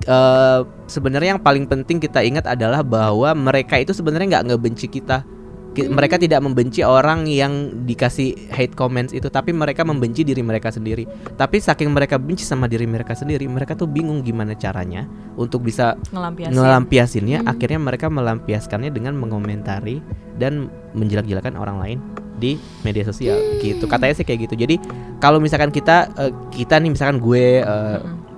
[0.04, 5.24] eh sebenarnya yang paling penting kita ingat adalah bahwa mereka itu sebenarnya nggak ngebenci kita.
[5.74, 10.70] Ki- Mereka tidak membenci orang yang dikasih hate comments itu, tapi mereka membenci diri mereka
[10.70, 11.10] sendiri.
[11.34, 15.97] Tapi saking mereka benci sama diri mereka sendiri, mereka tuh bingung gimana caranya untuk bisa
[16.14, 17.39] ngelampiasin ngelampiasinnya.
[17.41, 17.49] Hmm.
[17.49, 19.97] Akhirnya mereka melampiaskannya dengan mengomentari
[20.38, 21.97] dan menjelek-jelekan orang lain
[22.38, 22.54] di
[22.86, 23.89] media sosial gitu.
[23.89, 24.70] Katanya sih kayak gitu.
[24.70, 24.78] Jadi
[25.18, 28.30] kalau misalkan kita eh, kita nih misalkan gue eh, Mm-mm.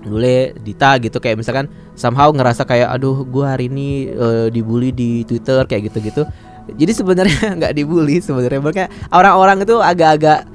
[0.00, 5.22] Dule Dita gitu kayak misalkan somehow ngerasa kayak aduh gue hari ini eh, dibully di
[5.22, 6.24] Twitter kayak gitu-gitu.
[6.70, 10.48] Jadi sebenarnya nggak dibully sebenarnya mereka orang-orang itu agak-agak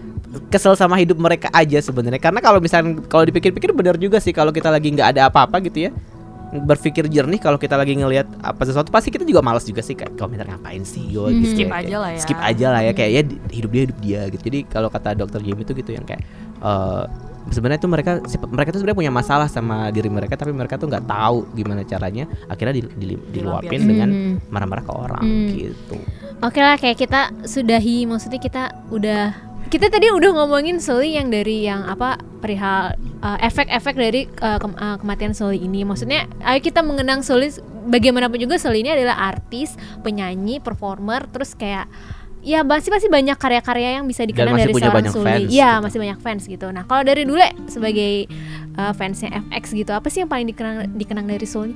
[0.47, 4.49] kesel sama hidup mereka aja sebenarnya karena kalau misalkan kalau dipikir-pikir benar juga sih kalau
[4.49, 5.91] kita lagi nggak ada apa-apa gitu ya
[6.57, 10.15] berpikir jernih kalau kita lagi ngelihat apa sesuatu pasti kita juga malas juga sih kayak
[10.15, 11.39] komentar ngapain sih yo Hmm.
[11.41, 12.19] gitu Skip kayak- aja lah ya.
[12.19, 15.09] skip aja lah ya kayak ya di- hidup dia hidup dia gitu jadi kalau kata
[15.15, 16.23] dokter Jamie itu gitu yang kayak
[16.57, 17.03] eh,
[17.47, 18.11] sebenarnya itu mereka
[18.47, 22.25] mereka tuh sebenarnya punya masalah sama diri mereka tapi mereka tuh nggak tahu gimana caranya
[22.45, 23.87] akhirnya di, di- diluapin Dilampiasin.
[23.87, 24.35] dengan Hmm.
[24.49, 25.49] marah-marah ke orang Hmm.
[25.51, 25.97] gitu
[26.37, 29.23] Oke lah kayak kita sudahi maksudnya kita udah
[29.65, 34.77] kita tadi udah ngomongin Soli yang dari yang apa perihal uh, efek-efek dari uh, kem-
[34.77, 35.81] uh, kematian Soli ini.
[35.81, 37.49] Maksudnya ayo kita mengenang Soli
[37.83, 39.73] bagaimanapun juga Soli ini adalah artis,
[40.05, 41.89] penyanyi, performer, terus kayak
[42.45, 45.83] ya pasti pasti banyak karya-karya yang bisa dikenang dari punya seorang fans Iya, gitu.
[45.83, 46.67] masih banyak fans gitu.
[46.69, 48.29] Nah, kalau dari dulu sebagai
[48.75, 51.73] uh, fansnya FX gitu, apa sih yang paling dikenang dikenang dari Soli?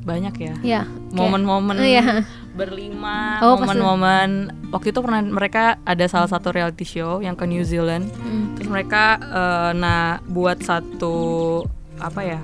[0.00, 2.24] banyak ya Ya, momen-momen Oh, iya.
[2.50, 7.60] berlima Oh, momen-momen waktu itu pernah mereka ada salah satu reality show yang ke New
[7.62, 8.56] Zealand Hmm.
[8.56, 11.14] terus mereka eh, nah buat satu
[11.96, 12.40] apa ya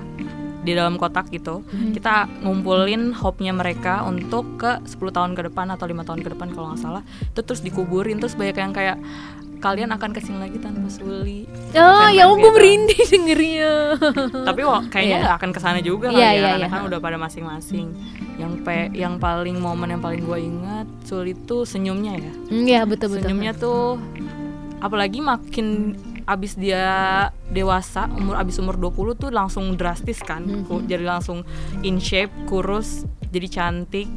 [0.67, 1.91] di dalam kotak gitu Hmm.
[1.91, 6.51] kita ngumpulin hope-nya mereka untuk ke 10 tahun ke depan atau lima tahun ke depan
[6.51, 8.99] kalau nggak salah itu terus dikuburin terus banyak yang kayak
[9.57, 12.53] kalian akan ke sini lagi tanpa Suli Oh, ya ampun gitu.
[12.53, 13.71] merinding dengernya.
[14.47, 15.23] tapi wah, kayaknya Iya.
[15.23, 16.69] nggak akan ke sana juga Iya, kali ya iya, karena iya.
[16.69, 17.87] kan udah pada masing-masing
[18.37, 22.81] yang pe yang paling momen yang paling gue ingat Sul itu senyumnya ya Hmm, Iya
[22.83, 23.25] betul betul.
[23.25, 23.97] senyumnya tuh
[24.77, 25.97] apalagi makin
[26.27, 26.83] abis dia
[27.47, 30.43] dewasa umur abis umur 20 tuh langsung drastis kan.
[30.67, 31.47] Ku- jadi langsung
[31.81, 34.11] in shape kurus jadi cantik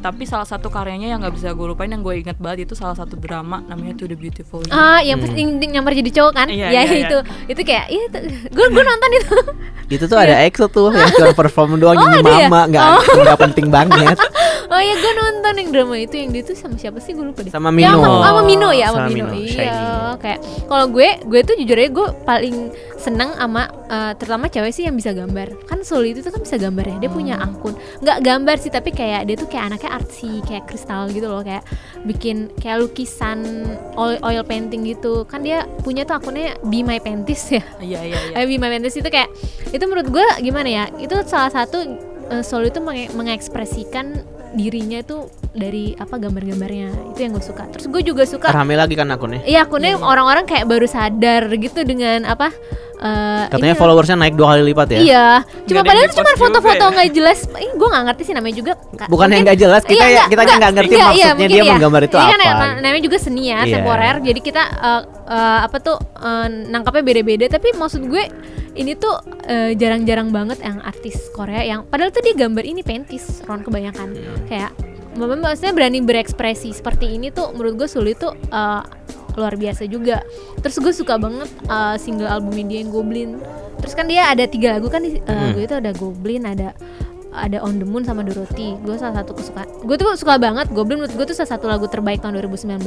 [0.00, 2.92] tapi salah satu karyanya yang nggak bisa gue lupain yang gue inget banget itu salah
[2.92, 4.68] satu drama namanya To the Beautiful You.
[4.68, 6.48] Ah, yang pas yang yang nyamar jadi cowok kan?
[6.52, 7.04] Iya, ya iya, iya.
[7.08, 7.18] itu.
[7.48, 8.04] Itu kayak iya
[8.52, 9.36] gue gue nonton itu.
[9.90, 12.36] Itu tuh ada EXO tuh yang cuma perform doang Oh, nyanyi ada ya?
[12.44, 12.84] mama nggak
[13.16, 14.16] nggak penting banget.
[14.74, 17.40] oh ya gue nonton yang drama itu yang dia tuh sama siapa sih gue lupa
[17.40, 17.48] deh.
[17.48, 18.02] Sama Ya, Mino.
[18.02, 19.24] sama, sama Mino ya sama, Sama Mino.
[19.28, 19.78] Mino, Iya,
[20.18, 22.56] kayak kalau gue gue tuh jujur aja gue paling
[22.96, 25.48] seneng sama eh, terutama cewek sih yang bisa gambar.
[25.64, 26.96] Kan Soli itu tuh kan bisa gambar ya.
[26.98, 27.52] Dia punya Hmm.
[27.52, 27.74] akun.
[28.00, 31.62] nggak gambar sih tapi kayak dia tuh kayak anaknya artsy, kayak kristal gitu loh, kayak
[32.02, 33.40] bikin kayak lukisan
[33.94, 35.22] oil, oil painting gitu.
[35.24, 37.62] Kan dia punya tuh akunnya Be My Panties ya.
[37.78, 38.34] Iya iya iya.
[38.34, 39.28] Eh, Be My Panties itu kayak
[39.66, 40.84] itu menurut gue gimana ya?
[40.94, 41.78] Itu salah satu
[42.26, 47.66] eh, Solo itu menge- mengekspresikan dirinya itu dari apa gambar-gambarnya itu yang gue suka.
[47.70, 49.42] Terus gue juga suka Rame lagi kan akunnya.
[49.46, 52.54] Iya akunnya orang-orang kayak baru sadar gitu dengan apa?
[53.04, 54.98] Eh, Katanya followersnya naik dua kali lipat ya.
[54.98, 56.90] Iya, cuma Nggak yang padahal cuma foto-foto ya.
[56.90, 57.38] nggak jelas.
[57.52, 58.72] Eh, gue nggak ngerti sih namanya juga.
[59.06, 61.60] Bukan yang nggak jelas, kita Iya, ya kita nggak ngerti Iya, iya, maksudnya mungkin dia
[61.60, 61.70] iya.
[61.70, 62.64] menggambar itu Jadi kan apa.
[62.64, 63.74] na- namanya juga seni ya, Iya.
[63.76, 64.14] temporer.
[64.20, 67.46] Jadi kita eh, eh, apa tuh eh, nangkapnya beda-beda.
[67.48, 68.24] Tapi maksud gue
[68.74, 69.14] ini tuh
[69.72, 74.48] jarang-jarang banget yang artis Korea yang padahal tuh dia gambar ini pentis, Ron kebanyakan Hmm.
[74.48, 74.72] kayak
[75.14, 78.82] Mama maksudnya berani berekspresi seperti ini tuh menurut gue sulit tuh eh,
[79.34, 80.22] luar biasa juga.
[80.58, 83.38] Terus gue suka banget eh, single albumnya dia yang Goblin.
[83.76, 85.50] Terus kan dia ada tiga lagu kan di eh, Hmm.
[85.50, 86.72] lagu itu ada Goblin, ada
[87.34, 88.78] ada On the Moon sama Dorothy.
[88.80, 89.66] Gue salah satu kesukaan.
[89.82, 92.78] Gue tuh suka banget Goblin menurut gue tuh salah satu lagu terbaik tahun 2019.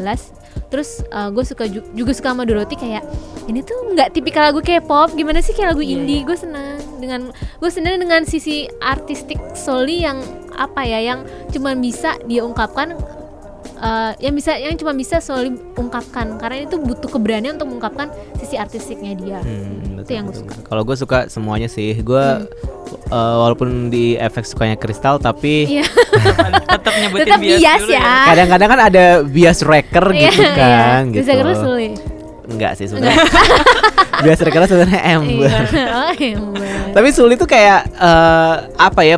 [0.68, 3.04] Terus gue suka ju- juga suka sama Dorothy kayak
[3.46, 6.24] ini tuh nggak tipikal lagu K-pop, gimana sih kayak lagu Iya, indie.
[6.24, 10.24] Gue senang dengan gue senang dengan sisi artistik Soli yang
[10.56, 11.20] apa ya yang
[11.52, 12.96] cuman bisa dia ungkapkan
[13.78, 18.58] eh, yang bisa yang cuma bisa Soli ungkapkan karena itu butuh keberanian untuk mengungkapkan sisi
[18.58, 19.40] artistiknya dia.
[19.42, 20.54] Hmm, Itu yang gue suka.
[20.66, 21.94] Kalau gue suka semuanya sih.
[22.02, 22.22] Gue
[23.12, 25.86] eh, walaupun di efek sukanya kristal tapi Iya.
[26.78, 28.16] Tetap nyebutin Tetap bias, bias dulu ya.
[28.28, 31.14] kadang-kadang kan ada bias wrecker gitu Iya, kan iya.
[31.14, 31.24] gitu.
[31.24, 31.90] Bisa Soli.
[32.48, 33.28] Enggak sih sebenarnya.
[34.24, 35.52] bias wrecker sebenarnya Ember.
[35.52, 36.36] Iya.
[36.40, 36.54] Oh.
[36.96, 39.18] Tapi Suli tuh kayak eh, apa ya?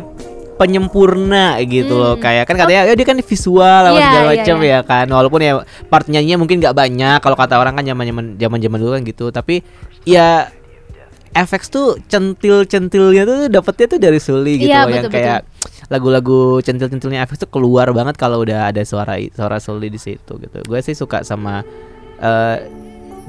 [0.60, 2.20] Penyempurna gitu loh.
[2.20, 2.22] Hmm.
[2.22, 4.68] kayak kan katanya ya dia kan visual Iya, segala iya, macam iya.
[4.68, 5.06] ya kan.
[5.08, 5.52] Walaupun ya
[5.88, 7.18] part nyanyinya mungkin nggak banyak.
[7.24, 9.32] Kalau kata orang kan zaman zaman zaman zaman dulu kan gitu.
[9.32, 9.64] Tapi
[10.04, 10.52] ya
[11.32, 14.92] efek tuh centil centilnya tuh dapetnya tuh dari Suli gitu Iya, loh.
[14.92, 15.40] Yang betul, kayak
[15.90, 20.58] lagu-lagu centil-centilnya efek tuh keluar banget kalau udah ada suara suara Suli di situ gitu.
[20.68, 21.64] Gue sih suka sama
[22.20, 22.56] eh,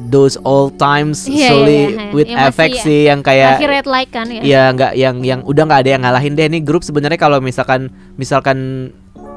[0.07, 2.09] those old times Iya, iya, Suli iya.
[2.09, 4.41] with Yang masih- effects sih yang kayak Masih red light kan ya?
[4.41, 7.87] ya nggak yang yang udah nggak ada yang ngalahin deh nih grup sebenarnya kalau misalkan
[8.15, 8.89] misalkan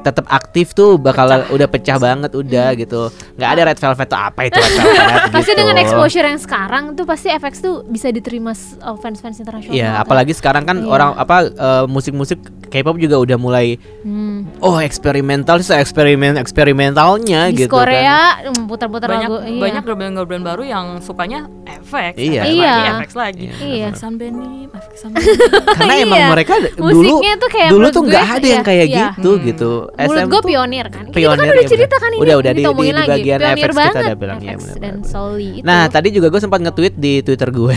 [0.05, 4.39] tetap aktif tuh bakal udah pecah banget udah gitu nggak ada red velvet tuh apa
[4.43, 4.93] itu red velvet
[5.25, 9.35] gitu Pasti dengan exposure yang sekarang tuh pasti FX tuh bisa diterima s- oh, fans-fans
[9.35, 9.73] internasional.
[9.73, 10.01] Iya, kan?
[10.01, 10.87] apalagi sekarang kan Iya.
[10.87, 12.37] orang apa eh, musik-musik
[12.67, 14.45] K-pop juga udah mulai Hmm.
[14.59, 17.81] oh eksperimental sih eksperimen eksperimentalnya Di gitu kan.
[17.81, 19.41] Korea mm, putar-putar banyak lagu.
[19.43, 19.61] Iya.
[19.61, 19.83] banyak
[20.21, 22.41] band baru yang sukanya efek Iya.
[22.43, 22.67] efek Iya.
[22.67, 23.85] lagi efek lagi Iya.
[23.87, 24.35] efek Sunbeam
[24.69, 25.25] efek Sunbeam
[25.71, 26.29] Karena emang Iya.
[26.29, 28.97] mereka dulu Musiknya tuh kayak dulu tuh nggak ada yang iya, kayak iya.
[29.09, 29.43] gitu Hmm.
[29.43, 29.71] gitu.
[29.97, 31.03] SM gue pionir kan.
[31.05, 31.71] Kita pionir kan ya udah bener.
[31.71, 32.19] cerita kan ini.
[32.19, 33.09] Udah, udah di- kita di- di lagi.
[33.09, 34.03] bagian pionir FX kita banget.
[34.03, 34.95] udah bilang, iya, FX bener dan.
[35.03, 35.63] Soli itu.
[35.63, 37.75] Nah tadi juga gue sempat nge-tweet di Twitter gue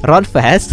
[0.00, 0.70] Ron Fest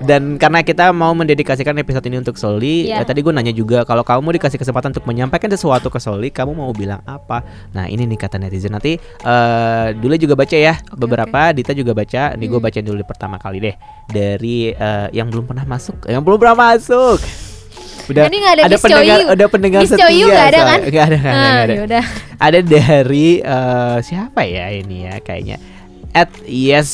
[0.00, 2.98] Dan karena kita mau mendedikasikan episode ini untuk Soli Iya.
[2.98, 6.28] ya, Tadi gue nanya juga Kalau kamu mau dikasih kesempatan untuk menyampaikan sesuatu ke Soli
[6.28, 10.74] Kamu mau bilang apa Nah ini nih kata netizen Nanti eh Dule juga baca ya
[10.90, 12.64] Beberapa Dita juga baca Nih gue Hmm.
[12.64, 13.74] bacain dulu pertama kali deh
[14.06, 17.20] Dari eh, yang belum pernah masuk Yang belum pernah masuk
[18.10, 19.28] Udah Tadi nggak ada Miss pendengar Choyu.
[19.30, 20.80] Ada pendengar Miss setia Choyu ada kan?
[20.82, 21.74] Nggak ada, nggak ada, nggak ada.
[21.78, 22.04] yaudah.
[22.42, 25.56] ada dari eh, siapa ya ini ya kayaknya?
[26.12, 26.90] At yes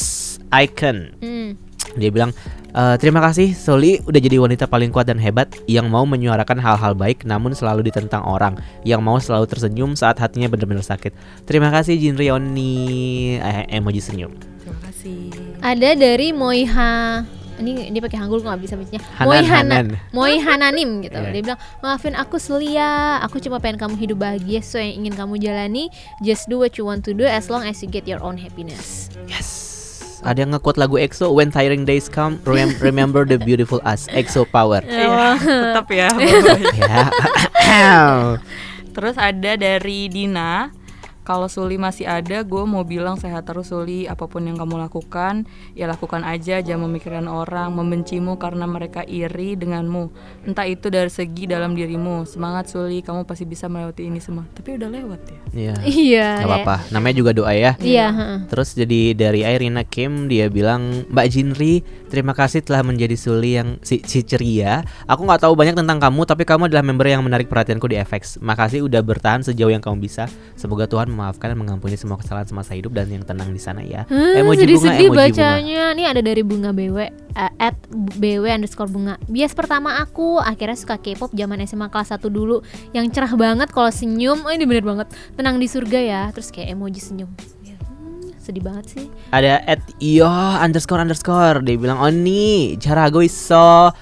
[0.53, 1.17] icon.
[1.19, 1.51] Hmm.
[1.97, 2.31] dia bilang
[2.69, 6.93] "Eh, terima kasih Soli udah jadi wanita paling kuat dan hebat yang mau menyuarakan hal-hal
[6.95, 8.55] baik namun selalu ditentang orang
[8.85, 11.11] yang mau selalu tersenyum saat hatinya benar-benar sakit.
[11.49, 14.31] Terima kasih Jin Rioni eh, emoji senyum.
[14.63, 15.33] Terima kasih.
[15.65, 17.25] Ada dari Moiha
[17.59, 19.03] ini dia pakai Hangul gue nggak bisa bacanya.
[19.23, 19.87] Moi Hana, Hanan.
[20.11, 21.19] Moi Hananim gitu.
[21.19, 21.31] Iya.
[21.35, 25.39] Dia bilang maafin aku Selia, aku cuma pengen kamu hidup bahagia so yang ingin kamu
[25.39, 25.91] jalani.
[26.23, 29.11] Just do what you want to do as long as you get your own happiness.
[29.29, 29.69] yes
[30.19, 34.51] ada yang nge-quote lagu EXO When Tiring Days Come rem- Remember the Beautiful Us EXO
[34.51, 36.11] Power Iya, tetap ya
[36.83, 36.99] ya
[38.99, 40.75] Terus ada dari Dina
[41.29, 44.09] kalau Suli masih ada, gue mau bilang sehat terus Suli.
[44.09, 45.45] Apa pun yang kamu lakukan,
[45.77, 46.65] ya lakukan aja.
[46.65, 50.09] Jangan memikirkan orang, membencimu karena mereka iri denganmu.
[50.49, 52.25] Entah itu dari segi dalam dirimu.
[52.25, 54.49] Semangat Suli, kamu pasti bisa melewati ini semua.
[54.57, 55.39] Tapi udah lewat ya.
[55.53, 55.75] Iya.
[55.85, 56.29] Iya.
[56.41, 56.77] Gak apa-apa.
[56.97, 57.77] Namanya juga doa ya.
[57.77, 58.09] Iya.
[58.09, 58.39] heeh.
[58.49, 63.77] Terus jadi dari Irina Kim dia bilang Mbak Jinri terima kasih telah menjadi Suli yang
[63.85, 64.83] si, si ceria.
[65.07, 68.41] Aku nggak tahu banyak tentang kamu tapi kamu adalah member yang menarik perhatianku di FX.
[68.43, 70.27] Makasih udah bertahan sejauh yang kamu bisa.
[70.57, 74.09] Semoga Tuhan memaafkan dan mengampuni semua kesalahan semasa hidup dan yang tenang di sana ya.
[74.09, 75.23] Hmm, emoji bunga, sedih-sedih emoji bunga.
[75.29, 75.85] bacanya.
[75.95, 76.99] Ini ada dari bunga BW
[77.39, 79.15] eh, at BW underscore bunga.
[79.29, 82.65] Bias pertama aku akhirnya suka K-pop zaman SMA kelas 1 dulu
[82.97, 84.43] yang cerah banget kalau senyum.
[84.43, 85.13] Oh, ini bener banget.
[85.37, 86.23] Tenang di surga ya.
[86.33, 87.31] Terus kayak emoji senyum.
[88.49, 89.05] Sedih banget sih.
[89.29, 90.25] Ada at iyo
[90.65, 93.93] underscore underscore dia bilang oh nih jarago iso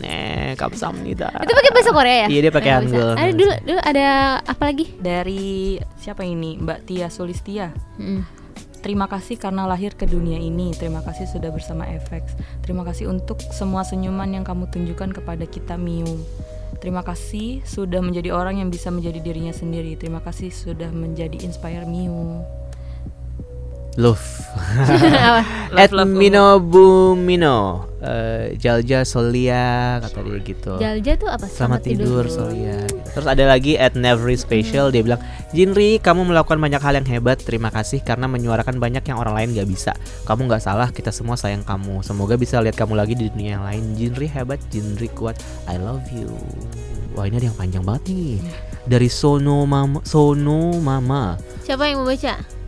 [0.00, 1.28] nih kamsahamnida.
[1.44, 2.26] Itu pakai bahasa Korea ya?
[2.32, 2.96] Iya, dia pakai bisa.
[2.96, 3.12] Hangul.
[3.20, 4.08] Ada dulu dulu ada
[4.40, 4.88] apa lagi?
[4.96, 6.56] Dari siapa ini?
[6.56, 7.76] Mbak Tia Sulistia.
[8.00, 8.24] Hmm.
[8.80, 10.72] Terima kasih karena lahir ke dunia ini.
[10.72, 12.40] Terima kasih sudah bersama FX.
[12.64, 16.08] Terima kasih untuk semua senyuman yang kamu tunjukkan kepada kita Miu.
[16.80, 20.00] Terima kasih sudah menjadi orang yang bisa menjadi dirinya sendiri.
[20.00, 22.40] Terima kasih sudah menjadi inspire Miu.
[24.04, 24.22] Love.
[25.74, 30.72] At Love, love, Mino Bumino Eh, Jalja Solia kata dia gitu.
[30.80, 31.44] Jalja tuh apa?
[31.44, 32.88] Selamat tidur Solia.
[32.88, 32.96] gitu.
[33.12, 35.20] Terus ada lagi at Nevery Special dia bilang
[35.52, 39.52] Jinri kamu melakukan banyak hal yang hebat terima kasih karena menyuarakan banyak yang orang lain
[39.52, 39.92] gak bisa.
[40.24, 42.00] Kamu gak salah kita semua sayang kamu.
[42.00, 43.84] Semoga bisa lihat kamu lagi di dunia yang lain.
[43.92, 45.36] Jinri hebat Jinri kuat
[45.68, 46.32] I love you.
[47.12, 48.40] Wah ini ada yang panjang banget nih.
[48.88, 51.36] Dari Sono Mama Sono Mama.
[51.68, 52.08] Siapa yang mau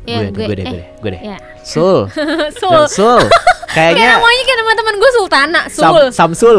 [0.03, 0.13] baca?
[0.13, 1.23] Ya, gue, gue, deh, gue eh, deh, gue deh.
[1.23, 1.39] Ya.
[1.63, 2.11] Sul.
[2.61, 2.83] Sul.
[2.91, 3.23] Sul.
[3.73, 6.05] Kayak Kayaknya namanya kayak teman-teman gue Sultana, Sam, Sul.
[6.13, 6.59] Samsul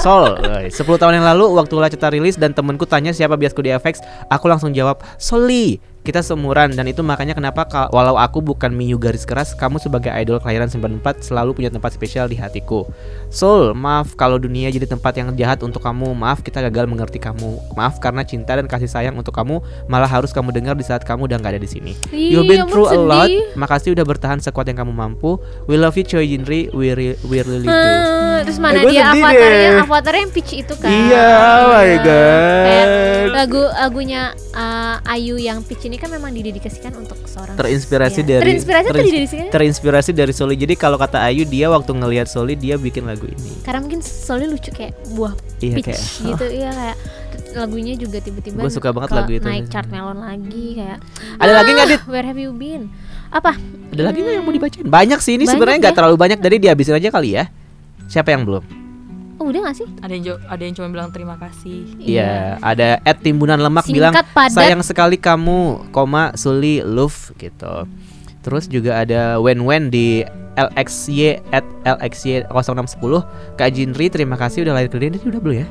[0.00, 0.72] Sol Woy.
[0.72, 4.00] 10 tahun yang lalu Waktu Laceta rilis Dan temenku tanya siapa biasku di FX
[4.32, 9.22] Aku langsung jawab Soli Kita seumuran Dan itu makanya kenapa Walau aku bukan Miyu garis
[9.22, 12.88] keras Kamu sebagai idol kelahiran 94 Selalu punya tempat spesial di hatiku.
[13.28, 16.16] Sol Maaf kalau dunia jadi tempat yang jahat untuk kamu.
[16.16, 17.76] Maaf kita gagal mengerti kamu.
[17.76, 21.28] Maaf karena cinta dan kasih sayang untuk kamu Malah harus kamu dengar di saat kamu
[21.28, 21.92] udah nggak ada di sini.
[22.10, 23.28] You've been through a lot.
[23.54, 25.36] Makasih udah bertahan sekuat yang kamu mampu.
[25.68, 26.72] We love you Choi Jinri.
[26.72, 27.76] We, re- we really do.
[27.76, 29.12] Hmm, terus mana Eh, dia?
[29.12, 29.84] avatarnya deh.
[29.84, 32.64] avatarnya yang peach itu kan Iya, oh my god.
[32.64, 32.86] kayak
[33.30, 34.22] lagu lagunya
[34.52, 38.26] uh, Ayu yang peach ini kan memang didedikasikan untuk seorang terinspirasi ya.
[38.30, 40.54] dari terinspirasi atau terins- didedikasikan terinspirasi dari Soli.
[40.54, 43.58] Jadi kalau kata Ayu dia waktu ngelihat Soli dia bikin lagu ini.
[43.60, 46.96] karena mungkin soalnya lucu kayak buah Iya, peach kayak, gitu iya kayak
[47.52, 49.42] lagunya juga tiba-tiba Gua suka banget lagu itu.
[49.42, 50.98] naik chart melon lagi kayak
[51.36, 52.02] Ada lagi nggak, "Ah, Dit?
[52.06, 52.86] where have you been
[53.28, 53.58] apa
[53.90, 54.86] Ada lagi nggak yang mau dibacain?
[54.86, 55.98] Banyak sih ini sebenarnya nggak ya.
[55.98, 57.50] terlalu banyak dari dihabisin aja kali ya.
[58.06, 58.62] Siapa yang belum?
[59.40, 61.88] Oh udah gak sih Ada yang ada yang cuma bilang terima kasih.
[61.96, 64.56] Iya, ada at timbunan lemak bilang Singkat, padat.
[64.60, 67.88] sayang sekali kamu, koma Suli love gitu.
[68.44, 70.24] Terus juga ada Wen Wen di
[70.56, 75.56] LXY at LXY 0610 Kak Jinri terima kasih udah lahir ke dunia Ini udah belum
[75.56, 75.68] ya?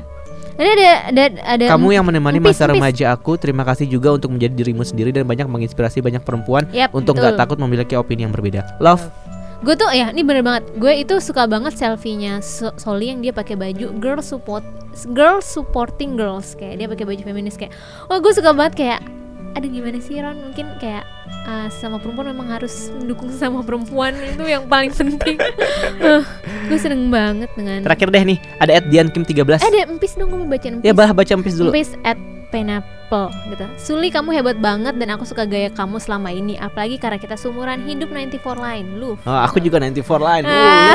[0.60, 1.24] ada ada ada,
[1.56, 5.24] ada Kamu yang menemani masa remaja aku, terima kasih juga untuk menjadi dirimu sendiri dan
[5.24, 7.32] banyak menginspirasi banyak perempuan Yap, untuk betul.
[7.32, 8.76] nggak takut memiliki opini yang berbeda.
[8.76, 9.08] Love,
[9.60, 10.64] gue tuh ya ini bener banget.
[10.76, 14.64] Gue itu suka banget selfie-nya So- Soli yang dia pakai baju girl support
[15.12, 16.56] girl supporting girls.
[16.56, 17.72] Kayak dia pakai baju feminis kayak
[18.08, 18.74] wah gue suka banget.
[18.76, 19.00] Kayak
[19.50, 20.38] aduh gimana sih Ron?
[20.50, 21.04] Mungkin kayak
[21.44, 24.14] uh, sama perempuan memang harus mendukung sama perempuan.
[24.32, 25.36] Itu yang paling penting.
[26.00, 26.24] Uh,
[26.64, 29.60] gue seneng banget dengan terakhir deh nih, ada at Dian Kim 13.
[29.60, 30.80] eh ada empis dong gue mau baca empis.
[30.80, 31.76] Ya bah baca empis dulu.
[31.76, 32.16] Empis at
[33.10, 37.18] Pineapple gitu Suli kamu hebat banget dan aku suka gaya kamu selama ini Apalagi karena
[37.18, 40.44] kita seumuran hidup 94 line Lu Oh, aku juga 94 line.
[40.46, 40.94] Ah.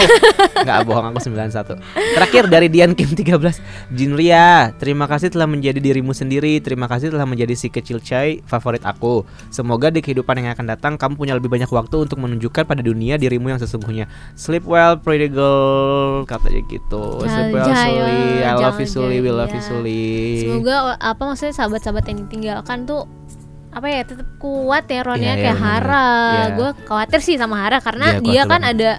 [0.63, 1.77] Enggak bohong aku 91.
[2.15, 3.59] Terakhir dari Dian Kim 13.
[3.91, 6.63] Jinria, terima kasih telah menjadi dirimu sendiri.
[6.63, 9.27] Terima kasih telah menjadi si kecil Chai favorit aku.
[9.51, 13.19] Semoga di kehidupan yang akan datang kamu punya lebih banyak waktu untuk menunjukkan pada dunia
[13.19, 14.07] dirimu yang sesungguhnya.
[14.39, 17.19] Sleep well, pretty girl, katanya gitu.
[17.25, 18.21] Sleep well, Suli.
[18.41, 19.17] I love you, Suli.
[19.19, 19.67] We love you, iya.
[19.67, 20.05] Suli.
[20.39, 23.03] Semoga apa maksudnya sahabat-sahabat yang ditinggalkan tuh
[23.69, 25.67] apa ya tetap kuat ya Ron Iya, ya iya, kayak bener.
[25.67, 26.07] Hara.
[26.31, 26.45] Iya.
[26.55, 28.71] Gue khawatir sih sama Hara karena Iya, dia kan banget.
[28.71, 28.91] ada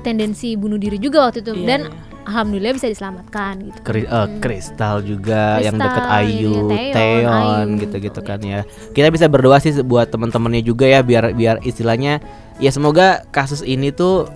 [0.00, 1.92] tendensi bunuh diri juga waktu itu Iya, dan iya.
[2.24, 3.78] alhamdulillah bisa diselamatkan gitu.
[3.80, 8.40] Kri- eh, Kristal juga yang Kristal, deket Ayu, iya, Taeyeon, Teon Ayu, gitu-gitu gitu, kan
[8.40, 8.60] ya.
[8.92, 12.20] Kita bisa berdoa sih buat teman-temannya juga ya biar biar istilahnya
[12.56, 14.28] ya semoga kasus ini tuh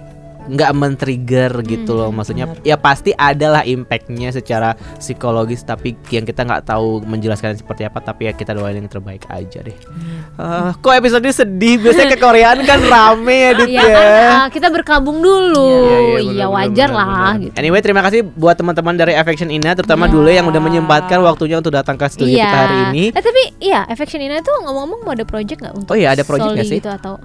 [0.48, 6.64] nggak men-trigger gitu loh maksudnya ya pasti adalah impactnya secara psikologis tapi yang kita nggak
[6.64, 9.76] tahu menjelaskan seperti apa tapi ya kita doain yang terbaik aja deh.
[10.34, 11.76] Eh, kok episode ini sedih?
[11.78, 13.94] Biasanya ke Koreaan kan rame ya Dit ya ya.
[13.94, 15.68] kan ah, kita berkabung dulu.
[15.84, 17.52] Iya, iya benar, wajar lah gitu.
[17.54, 20.12] Anyway, terima kasih buat teman-teman dari Affection Ina, terutama Iya.
[20.14, 23.04] dulu yang udah menyempatkan waktunya untuk datang ke studio kita hari ini.
[23.12, 26.22] Eh tapi iya Affection Ina itu ngomong-ngomong mau ada project nggak untuk Oh iya, ada
[26.22, 26.80] project nggak Soli sih?
[26.80, 27.18] gitu atau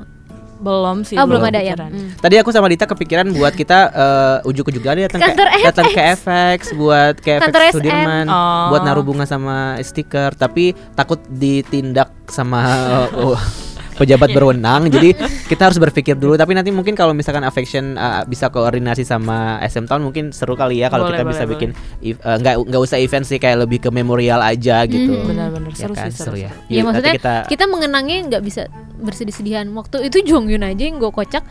[0.64, 1.76] belum sih oh belum ada ya.
[1.76, 2.16] Hmm.
[2.16, 5.34] Tadi aku sama Dita kepikiran buat kita eh, ujuk-ujuk aja datang ke
[5.68, 7.74] datang ke FX buat ke Kantor FX.
[7.76, 8.72] Sudirman Oh.
[8.72, 12.64] buat naruh bunga sama stiker, tapi takut ditindak sama
[13.20, 13.36] oh,
[13.96, 14.90] pejabat berwenang.
[14.90, 15.16] Jadi
[15.52, 16.36] kita harus berpikir dulu.
[16.36, 20.82] Tapi nanti mungkin kalau misalkan Affection eh, bisa koordinasi sama SM Town mungkin seru kali
[20.82, 21.70] ya kalau Boleh, kita bisa boleh, bikin
[22.02, 25.14] eh, nggak nggak usah event sih kayak lebih ke memorial aja gitu.
[25.14, 25.28] Mhm.
[25.30, 26.52] Benar-benar Ya seru kan, sih seru, ya.
[26.70, 28.62] Ya nanti maksudnya kita kita, mengenangnya nggak bisa
[29.04, 29.68] bersedih-sedihan.
[29.74, 31.44] Waktu itu Jongyun aja yang gue kocak.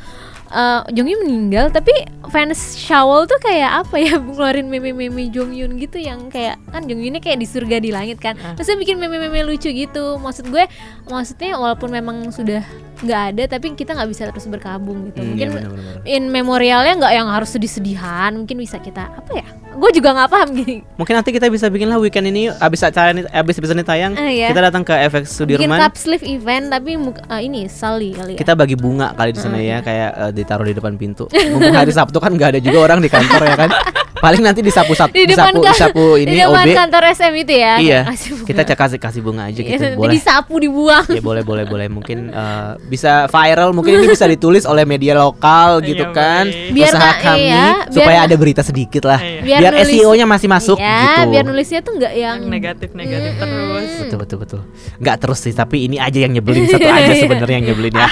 [0.53, 1.93] Eh Jongyun meninggal tapi
[2.29, 7.41] fans Shawl tuh kayak apa ya ngeluarin meme-meme Jongyun gitu yang kayak kan Jongyunnya kayak
[7.41, 8.37] di surga di langit kan.
[8.41, 8.53] Ah.
[8.53, 10.21] terus bikin meme-meme lucu gitu.
[10.21, 10.69] Maksud gue
[11.09, 12.61] maksudnya walaupun memang sudah
[13.03, 15.25] nggak ada tapi kita nggak bisa terus berkabung gitu.
[15.25, 19.91] Hmm, mungkin iya, in memorialnya nggak yang harus sedih-sedihan mungkin bisa kita apa ya gue
[19.93, 23.25] juga nggak paham gini Mungkin nanti kita bisa bikin lah weekend ini abis acara ini
[23.25, 24.49] abis episode ini tayang Eh, iya.
[24.49, 25.79] kita datang ke FX bikin Sudirman.
[25.79, 29.57] cup sleeve event tapi eh, ini Sally kali ya Kita bagi bunga kali di sana
[29.57, 31.25] ya kayak eh, ditaruh di depan pintu.
[31.51, 33.71] Mumpung hari Sabtu kan nggak ada juga orang di kantor ya kan.
[34.15, 36.75] Paling nanti disapu sapu di depan disapu, kan- disapu di ini depan OB.
[36.75, 38.01] kantor SM itu ya Iya.
[38.49, 39.83] Kita cek kasih kasih bunga aja Iya, gitu.
[39.83, 40.13] nanti Boleh.
[40.13, 44.83] disapu dibuang Ya boleh boleh boleh mungkin eh, bisa viral mungkin ini bisa ditulis oleh
[44.83, 46.73] media lokal gitu Iya, kan boleh.
[46.73, 49.41] Biar usaha kami iya, biar supaya ada berita sedikit lah Iya.
[49.59, 53.33] Biar biar, SEO-nya masih masuk ya gitu biar nulisnya tuh nggak yang yang negatif negatif
[53.33, 53.43] Mm-mm.
[53.43, 54.61] terus betul betul betul
[54.99, 58.09] nggak terus sih tapi ini aja yang nyebelin satu aja sebenarnya yang nyebelin ya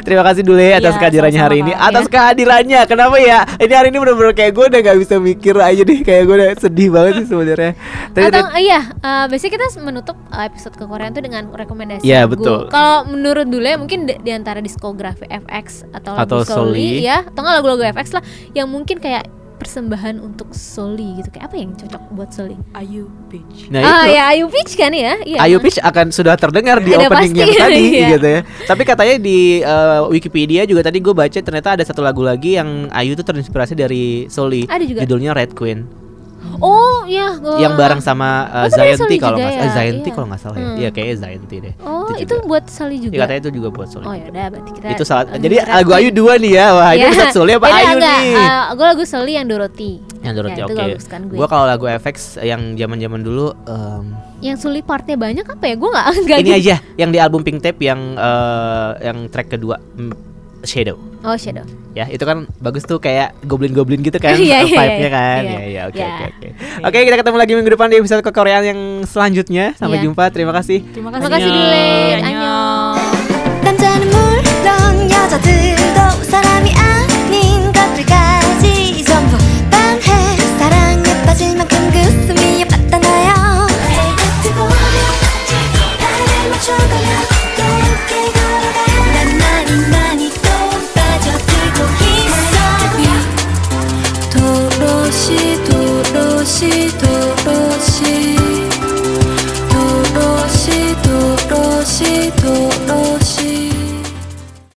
[0.00, 3.88] terima kasih dulu ya atas Iya, kehadirannya hari ini atas kehadirannya kenapa ya ini hari
[3.88, 7.12] ini benar-benar kayak gue udah nggak bisa mikir aja deh kayak gue udah sedih banget
[7.20, 7.72] sih sebenarnya
[8.12, 12.36] atau iya eh, biasanya kita menutup eh, episode ke Korea itu dengan rekomendasi Iya, lagu.
[12.36, 12.58] betul.
[12.68, 16.54] Kalau menurut dulu ya mungkin di, di antara diskografi FX atau lagu Atau Soli.
[16.74, 18.22] Soli ya atau nggak lagu-lagu FX lah
[18.52, 19.26] yang mungkin kayak
[19.58, 22.56] persembahan untuk Soli gitu kayak apa yang cocok buat Soli?
[22.72, 25.14] Ayu Beach nah ah itu ya Ayu Peach kan ya?
[25.26, 25.38] Iya.
[25.44, 28.08] Ayu Peach akan sudah terdengar di opening pasti, yang tadi iya.
[28.16, 28.40] gitu ya.
[28.64, 32.88] Tapi katanya di eh, Wikipedia juga tadi gue baca ternyata ada satu lagu lagi yang
[32.92, 34.68] Ayu tuh terinspirasi dari Soli.
[34.68, 35.00] Ada juga?
[35.04, 36.07] Judulnya Red Queen.
[36.58, 37.28] Oh iya.
[37.56, 39.54] yang bareng sama uh, Oh, sebenarnya Zayanti kalau nggak ya?
[39.54, 39.64] salah.
[39.64, 40.14] Eh, Zayanti Iya.
[40.14, 40.64] kalau nggak salah ya.
[40.64, 40.76] Hmm.
[40.76, 41.74] Iya kayaknya Zayanti deh.
[41.80, 42.44] Oh itu, juga.
[42.44, 43.12] buat Soli juga.
[43.12, 44.04] Iya, katanya itu juga buat Soli.
[44.04, 45.24] Oh ya udah berarti kita itu salah.
[45.26, 45.90] eh, Jadi lagu.
[45.92, 46.66] Ayu dua nih ya.
[46.72, 47.08] Wah, ini Iya.
[47.10, 48.32] bisa Soli apa Beda Ayu enggak, nih?
[48.34, 49.92] eh, gue lagu Soli yang Dorothy.
[50.18, 51.06] yang Dorothy Ya, itu oke.
[51.06, 51.46] kan gue.
[51.46, 54.04] Kalau lagu FX yang zaman-zaman dulu em,
[54.40, 55.74] Yang Soli partnya banyak apa ya?
[55.74, 59.78] Gue nggak nggak ini aja yang di album Pink Tape yang eh, yang track kedua
[60.60, 60.98] Shadow.
[61.26, 61.66] Oh Shadow.
[61.98, 65.10] Ya, itu kan bagus tuh kayak goblin-goblin gitu kan Iya, iya, vibe-nya iya.
[65.10, 65.40] kan.
[65.42, 65.50] Iya.
[65.50, 66.06] Iya, iya, oke Iya.
[66.06, 66.48] oke oke.
[66.86, 69.74] Oke, kita ketemu lagi minggu depan di episode kekoreaan yang selanjutnya.
[69.74, 70.04] Sampai Iya.
[70.06, 70.24] jumpa.
[70.30, 70.78] Terima kasih.
[70.94, 71.86] terima Terima kasih Dule.
[72.22, 72.78] Annyeong.